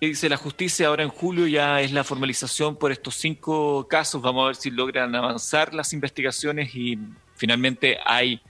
[0.01, 4.23] dice la justicia ahora en julio ya es la formalización por estos cinco casos.
[4.23, 6.99] Vamos a ver si logran avanzar las investigaciones y
[7.35, 8.41] finalmente hay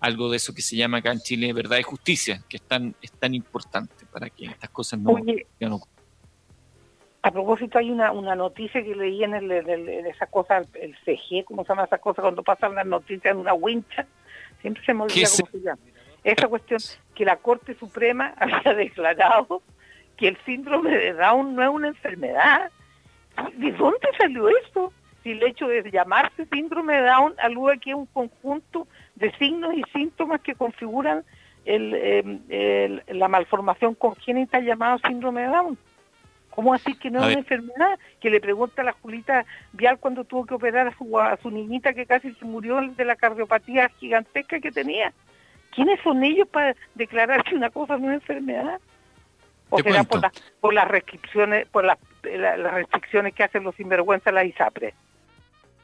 [0.00, 2.94] algo de eso que se llama acá en Chile verdad y justicia, que es tan,
[3.00, 5.16] es tan importante para que estas cosas no,
[7.24, 11.62] A propósito, hay una, una noticia que leí en, el, esa cosa, el CG, ¿cómo
[11.64, 12.20] se llama esa cosa?
[12.20, 14.04] Cuando pasan las noticias en una wincha,
[14.60, 15.80] siempre se me olvida cómo se llama.
[16.22, 16.80] Esa cuestión
[17.14, 19.62] que la Corte Suprema había declarado
[20.18, 22.70] que el síndrome de Down no es una enfermedad.
[23.54, 24.92] ¿De dónde salió esto?
[25.22, 29.72] Si el hecho de llamarse síndrome de Down alude aquí a un conjunto de signos
[29.72, 31.24] y síntomas que configuran
[31.64, 32.42] em,
[33.08, 35.78] la malformación congénita llamada síndrome de Down.
[36.54, 37.98] ¿Cómo así que no es una enfermedad?
[38.20, 41.50] Que le pregunta a la Julita Vial cuando tuvo que operar a su, a su
[41.50, 45.12] niñita que casi se murió de la cardiopatía gigantesca que tenía.
[45.74, 48.80] ¿Quiénes son ellos para declarar que una cosa no es enfermedad?
[49.70, 50.20] o será por,
[50.60, 54.94] por las restricciones por las, restricciones que hacen los sinvergüenzas la ISAPRE.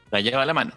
[0.09, 0.71] La lleva a la mano.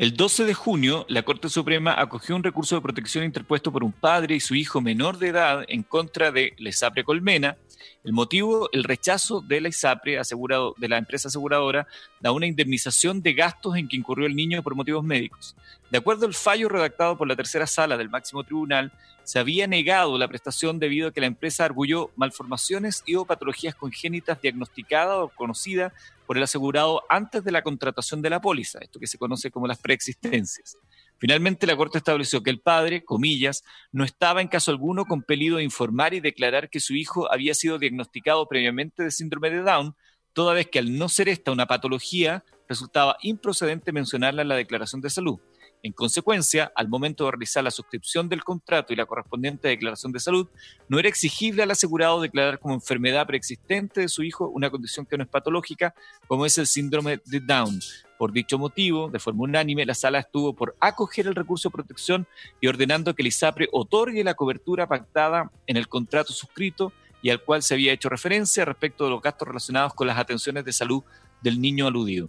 [0.00, 3.92] El 12 de junio, la Corte Suprema acogió un recurso de protección interpuesto por un
[3.92, 7.58] padre y su hijo menor de edad en contra de la ISAPRE Colmena.
[8.02, 11.86] El motivo, el rechazo de la ISAPRE, asegurado, de la empresa aseguradora,
[12.18, 15.54] da una indemnización de gastos en que incurrió el niño por motivos médicos.
[15.90, 18.90] De acuerdo al fallo redactado por la tercera sala del máximo tribunal,
[19.22, 23.74] se había negado la prestación debido a que la empresa arguyó malformaciones y o patologías
[23.74, 25.92] congénitas diagnosticadas o conocidas
[26.30, 29.66] por el asegurado antes de la contratación de la póliza, esto que se conoce como
[29.66, 30.76] las preexistencias.
[31.18, 35.62] Finalmente, la Corte estableció que el padre, comillas, no estaba en caso alguno compelido a
[35.64, 39.96] informar y declarar que su hijo había sido diagnosticado previamente de síndrome de Down,
[40.32, 45.00] toda vez que al no ser esta una patología, resultaba improcedente mencionarla en la declaración
[45.00, 45.40] de salud.
[45.82, 50.20] En consecuencia, al momento de realizar la suscripción del contrato y la correspondiente declaración de
[50.20, 50.46] salud,
[50.88, 55.16] no era exigible al asegurado declarar como enfermedad preexistente de su hijo una condición que
[55.16, 55.94] no es patológica,
[56.26, 57.80] como es el síndrome de Down.
[58.18, 62.26] Por dicho motivo, de forma unánime, la sala estuvo por acoger el recurso de protección
[62.60, 67.42] y ordenando que el ISAPRE otorgue la cobertura pactada en el contrato suscrito y al
[67.42, 71.02] cual se había hecho referencia respecto de los gastos relacionados con las atenciones de salud
[71.40, 72.28] del niño aludido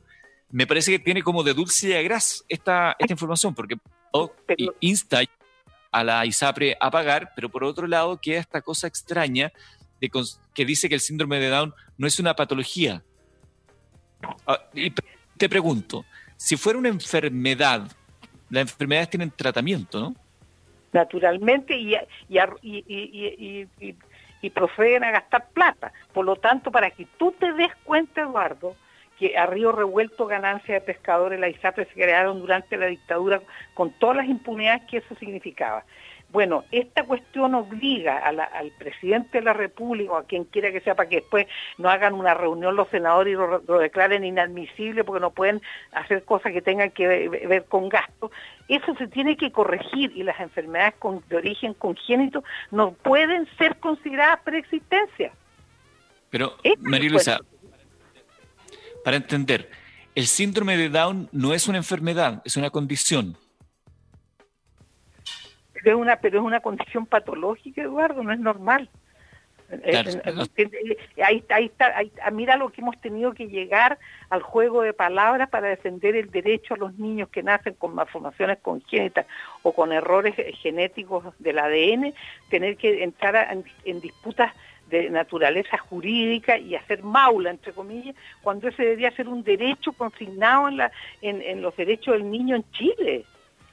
[0.51, 3.77] me parece que tiene como de dulce y gras esta, esta información, porque
[4.79, 5.21] insta
[5.91, 9.51] a la ISAPRE a pagar, pero por otro lado queda esta cosa extraña
[9.99, 10.11] de
[10.53, 13.03] que dice que el síndrome de Down no es una patología.
[14.45, 14.91] Ah, y
[15.37, 16.05] te pregunto,
[16.37, 17.89] si fuera una enfermedad,
[18.49, 20.15] las enfermedades tienen tratamiento, ¿no?
[20.91, 21.95] Naturalmente y,
[22.29, 22.39] y,
[22.69, 23.95] y,
[24.41, 25.93] y proceden a gastar plata.
[26.13, 28.75] Por lo tanto, para que tú te des cuenta, Eduardo,
[29.21, 33.39] que a río revuelto ganancias de pescadores, la ISAPRE se crearon durante la dictadura
[33.75, 35.85] con todas las impunidades que eso significaba.
[36.31, 40.95] Bueno, esta cuestión obliga al presidente de la República o a quien quiera que sea
[40.95, 41.45] para que después
[41.77, 45.61] no hagan una reunión los senadores y lo, declaren inadmisible porque no pueden
[45.91, 48.31] hacer cosas que tengan que ver, con gastos.
[48.69, 50.95] Eso se tiene que corregir y las enfermedades
[51.29, 55.31] de origen congénito no pueden ser consideradas preexistencia.
[56.31, 57.41] Pero, María Luisa,
[59.03, 59.69] para entender,
[60.15, 63.37] el síndrome de Down no es una enfermedad, es una condición.
[65.73, 68.89] Pero es una, pero es una condición patológica, Eduardo, no es normal.
[71.23, 73.99] Ahí, ahí está, ahí, mira lo que hemos tenido que llegar
[74.29, 78.57] al juego de palabras para defender el derecho a los niños que nacen con malformaciones
[78.59, 79.25] congénitas
[79.63, 82.13] o con errores genéticos del ADN,
[82.49, 84.53] tener que entrar en, disputas
[84.91, 90.67] de naturaleza jurídica y hacer maula, entre comillas, cuando ese debería ser un derecho consignado
[90.67, 93.25] en, la, en, los derechos del niño en Chile.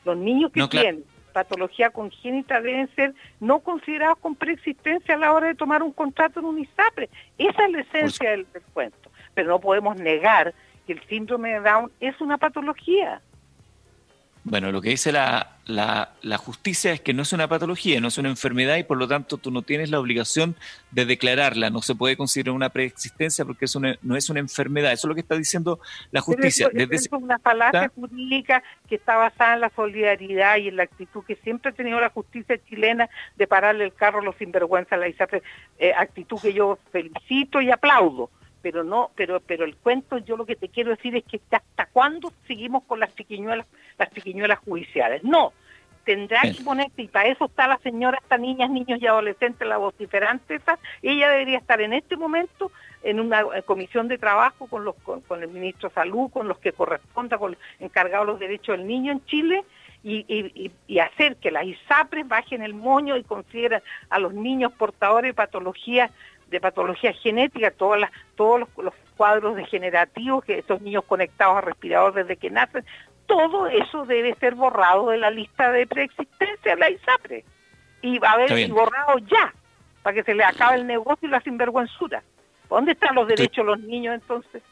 [0.04, 5.48] Los niños que tienen patología congénita deben ser no considerados con preexistencia a la hora
[5.48, 7.10] de tomar un contrato en un ISAPRE.
[7.36, 9.10] Esa es la esencia del, del cuento.
[9.34, 10.54] Pero no podemos negar
[10.86, 13.20] que el síndrome de Down es una patología.
[14.44, 18.18] Bueno, lo que dice la, la, justicia es que no es una patología, no es
[18.18, 20.56] una enfermedad y por lo tanto tú no tienes la obligación
[20.90, 21.70] de declararla.
[21.70, 24.92] No se puede considerar una preexistencia porque eso no es una enfermedad.
[24.92, 25.80] Eso es lo que está diciendo
[26.10, 26.70] la justicia.
[26.72, 31.22] Pero es una falacia jurídica que está basada en la solidaridad y en la actitud
[31.24, 35.06] que siempre ha tenido la justicia chilena de pararle el carro a los sinvergüenza la
[35.08, 38.30] eh, actitud que yo felicito y aplaudo
[38.62, 41.86] pero no, pero pero el cuento yo lo que te quiero decir es que hasta
[41.86, 43.66] cuándo seguimos con las pequeñuelas,
[43.98, 45.24] las judiciales.
[45.24, 45.52] No,
[46.04, 49.76] tendrá que ponerse, y para eso está la señora, estas niñas, niños y adolescentes, la
[49.76, 54.94] vociferante esa, ella debería estar en este momento en una comisión de trabajo con los
[54.96, 58.86] con, el ministro de Salud, con los que corresponda, con encargados de los derechos del
[58.86, 59.64] niño en Chile,
[60.02, 64.72] y, y, y, hacer que las ISAPRES bajen el moño y consideren a los niños
[64.72, 66.12] portadores de patologías
[66.50, 72.14] de patología genética, todas las, todos los, cuadros degenerativos, que estos niños conectados a respirador
[72.14, 72.84] desde que nacen,
[73.26, 77.44] todo eso debe ser borrado de la lista de preexistencia de la ISAPRE.
[78.00, 79.52] Y va a haber borrado ya,
[80.02, 82.22] para que se le acabe el negocio y la sinvergüenzura.
[82.70, 84.62] ¿Dónde están los derechos de los niños entonces?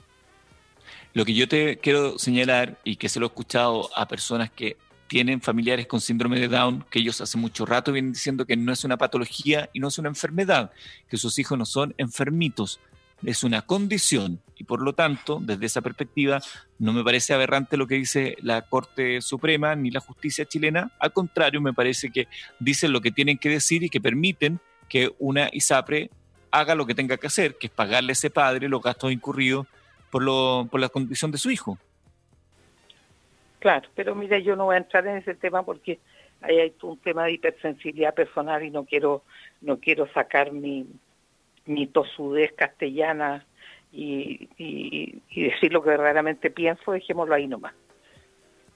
[1.13, 4.77] Lo que yo te quiero señalar, y que se lo he escuchado a personas que
[5.09, 8.73] tienen familiares con síndrome de Down, que ellos hace mucho rato vienen diciendo que no
[8.73, 10.71] es una patología y no es una enfermedad,
[11.09, 12.81] que sus hijos no son enfermitos,
[13.25, 16.41] es una condición y por lo tanto, desde esa perspectiva,
[16.79, 21.13] no me parece aberrante lo que dice la Corte Suprema ni la justicia chilena, al
[21.13, 22.29] contrario, me parece que
[22.59, 26.11] dicen lo que tienen que decir y que permiten que una ISAPRE
[26.51, 29.67] haga lo que tenga que hacer, que es pagarle a ese padre los gastos incurridos
[30.11, 31.79] por, lo, por la condición de su hijo.
[33.59, 35.99] Claro, pero mira, yo no voy a entrar en ese tema porque
[36.43, 39.23] ahí hay un tema de hipersensibilidad personal y no quiero
[39.63, 40.87] no quiero sacar mi,
[41.65, 43.45] mi tosudez castellana
[43.93, 47.75] y, y, y decir lo que verdaderamente pienso, dejémoslo ahí nomás.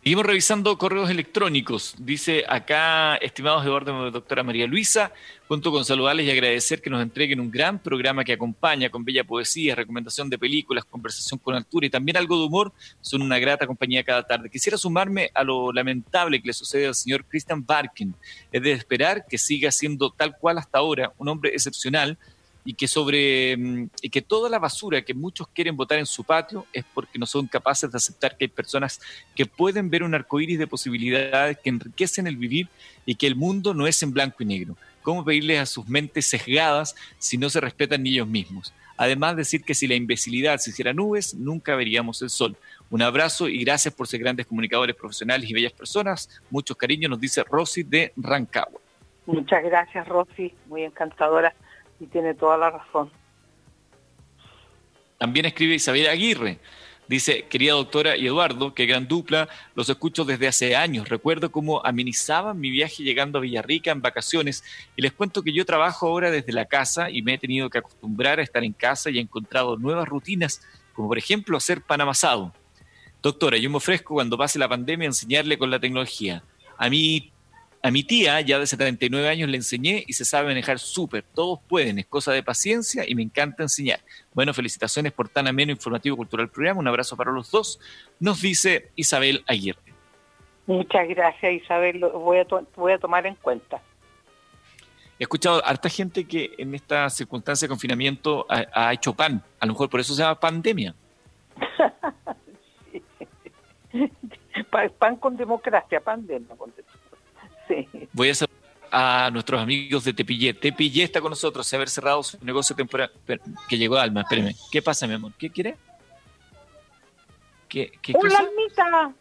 [0.03, 1.95] Seguimos revisando correos electrónicos.
[1.99, 5.13] Dice acá, estimados Eduardo, doctora María Luisa,
[5.47, 9.25] junto con saludarles y agradecer que nos entreguen un gran programa que acompaña con bella
[9.25, 12.73] poesía, recomendación de películas, conversación con altura y también algo de humor.
[13.03, 14.49] Son una grata compañía cada tarde.
[14.49, 18.15] Quisiera sumarme a lo lamentable que le sucede al señor Christian Barkin.
[18.51, 22.17] Es de esperar que siga siendo tal cual hasta ahora, un hombre excepcional,
[22.65, 26.25] y que sobre mm, y que toda la basura que muchos quieren votar en su
[26.25, 29.01] patio es porque no son capaces de aceptar que hay personas
[29.35, 32.69] que pueden ver un arcoíris de posibilidades que enriquecen el vivir
[33.07, 34.77] y que el mundo no es en blanco y negro.
[35.03, 38.75] ¿Cómo pedirles a sus mentes sesgadas si no se respetan ni ellos mismos?
[38.99, 42.55] Además, decir que si la imbecilidad se hiciera nubes, nunca veríamos el sol.
[42.91, 46.29] Un abrazo y gracias por ser grandes comunicadores profesionales y bellas personas.
[46.51, 48.79] Muchos cariños, nos dice Rosy de Rancagua.
[49.25, 51.55] Muchas gracias, Rosy, muy encantadora
[52.01, 53.11] y tiene toda la razón.
[55.19, 56.59] También escribe Isabel Aguirre.
[57.07, 61.09] Dice, querida doctora y Eduardo, qué gran dupla, los escucho desde hace años.
[61.09, 64.63] Recuerdo cómo amenizaban mi viaje llegando a Villarrica en vacaciones
[64.95, 67.79] y les cuento que yo trabajo ahora desde la casa y me he tenido que
[67.79, 70.63] acostumbrar a estar en casa y he encontrado nuevas rutinas,
[70.95, 72.55] como por ejemplo hacer pan amasado.
[73.21, 76.45] Doctora, yo me ofrezco cuando pase la pandemia a enseñarle con la tecnología.
[76.79, 77.33] A mí
[77.83, 81.23] a mi tía, ya de 79 años, le enseñé y se sabe manejar súper.
[81.23, 84.01] Todos pueden, es cosa de paciencia y me encanta enseñar.
[84.35, 86.81] Bueno, felicitaciones por tan ameno informativo cultural programa.
[86.81, 87.81] Un abrazo para los dos.
[88.19, 89.81] Nos dice Isabel Aguirre.
[90.67, 92.01] Muchas gracias, Isabel.
[92.01, 93.81] Lo voy a, voy a tomar en cuenta.
[95.19, 99.43] He escuchado harta gente que en esta circunstancia de confinamiento ha, hecho pan.
[99.59, 100.95] A lo mejor por eso se llama pandemia.
[104.99, 106.90] pan con democracia, pandemia con democracia.
[108.13, 108.61] Voy a saludar
[108.91, 110.55] a nuestros amigos de Tepillé.
[110.55, 113.11] Tepillé está con nosotros, se haber cerrado su negocio temporal.
[113.69, 114.55] Que llegó Alma, espérame.
[114.71, 115.33] ¿Qué pasa, mi amor?
[115.39, 115.77] ¿Qué quiere?
[117.69, 119.15] ¿Qué, qué hola, Almita.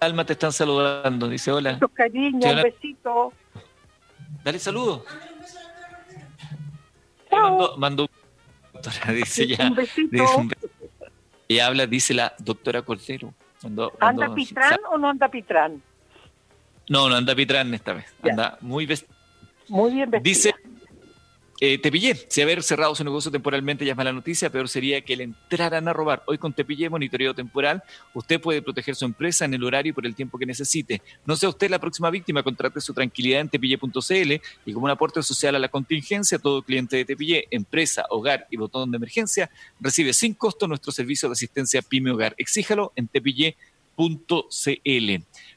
[0.00, 1.74] Alma te están saludando, dice hola.
[1.74, 3.32] Mucho cariño, un besito.
[4.42, 5.04] Dale saludo.
[7.76, 8.08] Mando,
[8.72, 9.66] doctora, dice ya.
[9.68, 10.24] Un besito.
[11.46, 13.34] y habla, dice la doctora Cordero.
[14.00, 15.80] ¿Anda Pitrán o no anda Pitrán?
[16.88, 18.06] No, no anda Pitrán esta vez.
[18.22, 18.88] Anda muy
[19.68, 20.22] Muy bien vestida.
[20.22, 20.54] Dice,
[21.64, 25.14] Eh, Tepillé, si haber cerrado su negocio temporalmente ya es mala noticia, peor sería que
[25.14, 26.24] le entraran a robar.
[26.26, 30.04] Hoy con Tepillé, monitoreo temporal, usted puede proteger su empresa en el horario y por
[30.04, 31.02] el tiempo que necesite.
[31.24, 34.32] No sea usted la próxima víctima, contrate su tranquilidad en tepille.cl
[34.66, 38.56] y como un aporte social a la contingencia, todo cliente de Tepillé, empresa, hogar y
[38.56, 42.34] botón de emergencia, recibe sin costo nuestro servicio de asistencia PYME Hogar.
[42.38, 43.54] Exíjalo en tepille.cl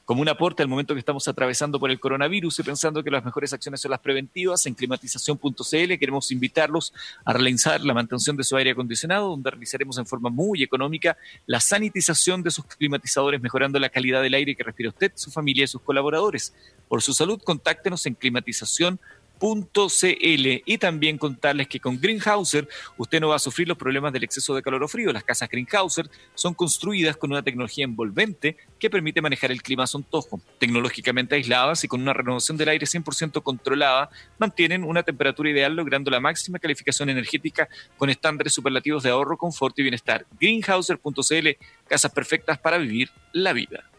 [0.05, 3.25] como un aporte al momento que estamos atravesando por el coronavirus y pensando que las
[3.25, 6.93] mejores acciones son las preventivas, en climatización.cl queremos invitarlos
[7.25, 11.59] a realizar la mantención de su aire acondicionado, donde realizaremos en forma muy económica la
[11.59, 15.67] sanitización de sus climatizadores, mejorando la calidad del aire que respira usted, su familia y
[15.67, 16.53] sus colaboradores.
[16.87, 22.67] Por su salud, contáctenos en climatización.cl .cl y también contarles que con Greenhouser
[22.97, 25.11] usted no va a sufrir los problemas del exceso de calor o frío.
[25.11, 29.87] Las casas Greenhouser son construidas con una tecnología envolvente que permite manejar el clima a
[29.87, 30.41] su antojo.
[30.59, 36.11] Tecnológicamente aisladas y con una renovación del aire 100% controlada, mantienen una temperatura ideal logrando
[36.11, 37.67] la máxima calificación energética
[37.97, 40.25] con estándares superlativos de ahorro, confort y bienestar.
[40.39, 41.49] Greenhouser.cl,
[41.87, 43.89] casas perfectas para vivir la vida.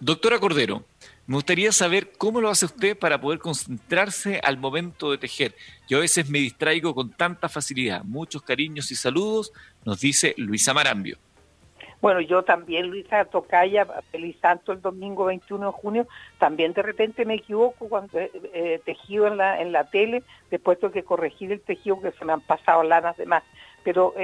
[0.00, 0.86] Doctora Cordero,
[1.30, 5.54] me gustaría saber cómo lo hace usted para poder concentrarse al momento de tejer.
[5.88, 8.02] Yo a veces me distraigo con tanta facilidad.
[8.02, 9.52] Muchos cariños y saludos,
[9.84, 11.18] nos dice Luisa Marambio.
[12.00, 16.08] Bueno, yo también, Luisa Tocaya, feliz santo el domingo 21 de junio,
[16.40, 20.80] también de repente me equivoco cuando eh, eh, tejido en la, en la tele, después
[20.80, 23.44] tengo que corregir el tejido que se me han pasado lanas de más.
[23.84, 24.14] Pero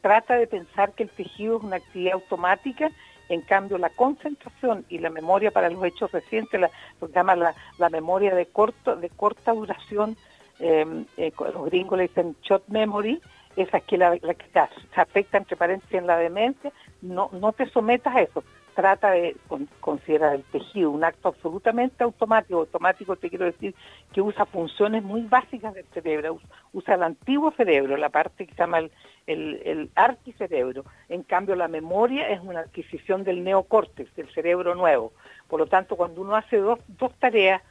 [0.00, 2.92] trata de pensar que el tejido es una actividad automática
[3.28, 6.70] en cambio, la concentración y la memoria para los hechos recientes, la,
[7.00, 10.16] lo que llama la, la memoria de, corto, de corta duración,
[10.58, 13.20] em, eh, los gringos le dicen short memory,
[13.56, 16.72] esa es que la, que se afecta entre paréntesis en la demencia,
[17.02, 18.42] no, no te sometas a eso
[18.74, 19.36] trata de
[19.80, 22.58] considerar el tejido un acto absolutamente automático.
[22.58, 23.74] Automático te quiero decir
[24.12, 26.38] que usa funciones muy básicas del cerebro,
[26.72, 28.90] usa el antiguo cerebro, la parte que se llama el,
[29.26, 30.84] el, arquicerebro.
[31.08, 35.12] En cambio, la memoria es una adquisición del neocórtex, del cerebro nuevo.
[35.48, 36.80] Por lo tanto, cuando uno hace dos,
[37.18, 37.62] tareas,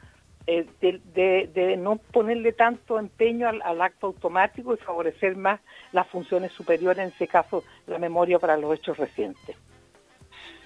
[0.46, 5.60] eh, de, no ponerle tanto empeño al, al, acto automático y favorecer más
[5.92, 9.56] las funciones superiores, en ese caso la memoria para los hechos recientes.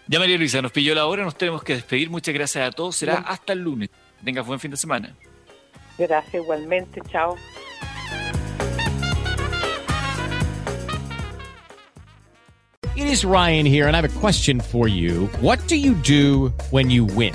[0.08, 2.08] Ya María Luisa, nos pilló la hora, nos tenemos que despedir.
[2.08, 2.96] Muchas gracias a todos.
[2.96, 3.90] Será hasta el lunes.
[4.24, 5.14] Tenga buen fin de semana.
[5.98, 7.02] Gracias igualmente.
[7.10, 7.36] Chao.
[12.96, 15.28] It is Ryan here, and I have a question for you.
[15.40, 17.34] What do you do when you win?